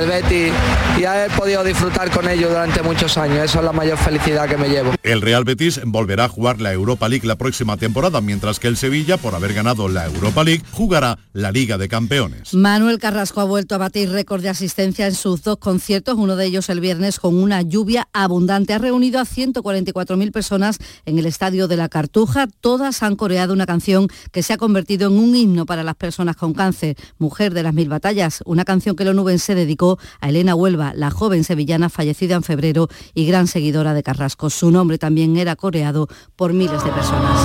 [0.00, 0.52] del Betis
[0.98, 3.38] y haber podido disfrutar con ellos durante muchos años.
[3.38, 4.92] Eso es la mayor felicidad que me llevo.
[5.02, 8.76] El Real Betis volverá a jugar la Europa League la próxima temporada, mientras que el
[8.76, 12.52] Sevilla, por haber ganado la Europa League, jugará la Liga de Campeones.
[12.52, 16.46] Manuel Carrasco ha vuelto a batir récord de asistencia en sus dos conciertos, uno de
[16.46, 18.74] ellos el viernes con una lluvia abundante.
[18.74, 22.48] Ha reunido a 144.000 personas en el Estadio de la Cartuja.
[22.60, 26.36] Todas han coreado una canción que se ha convertido en un himno para las personas
[26.36, 29.54] con cáncer, Mujer de las Mil Batallas, una canción que Lonuben se
[29.86, 34.50] dedicó a Elena Huelva, la joven sevillana fallecida en febrero y gran seguidora de Carrasco.
[34.50, 37.40] Su nombre también era coreado por miles de personas.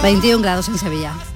[0.00, 1.27] 21 grados en Sevilla.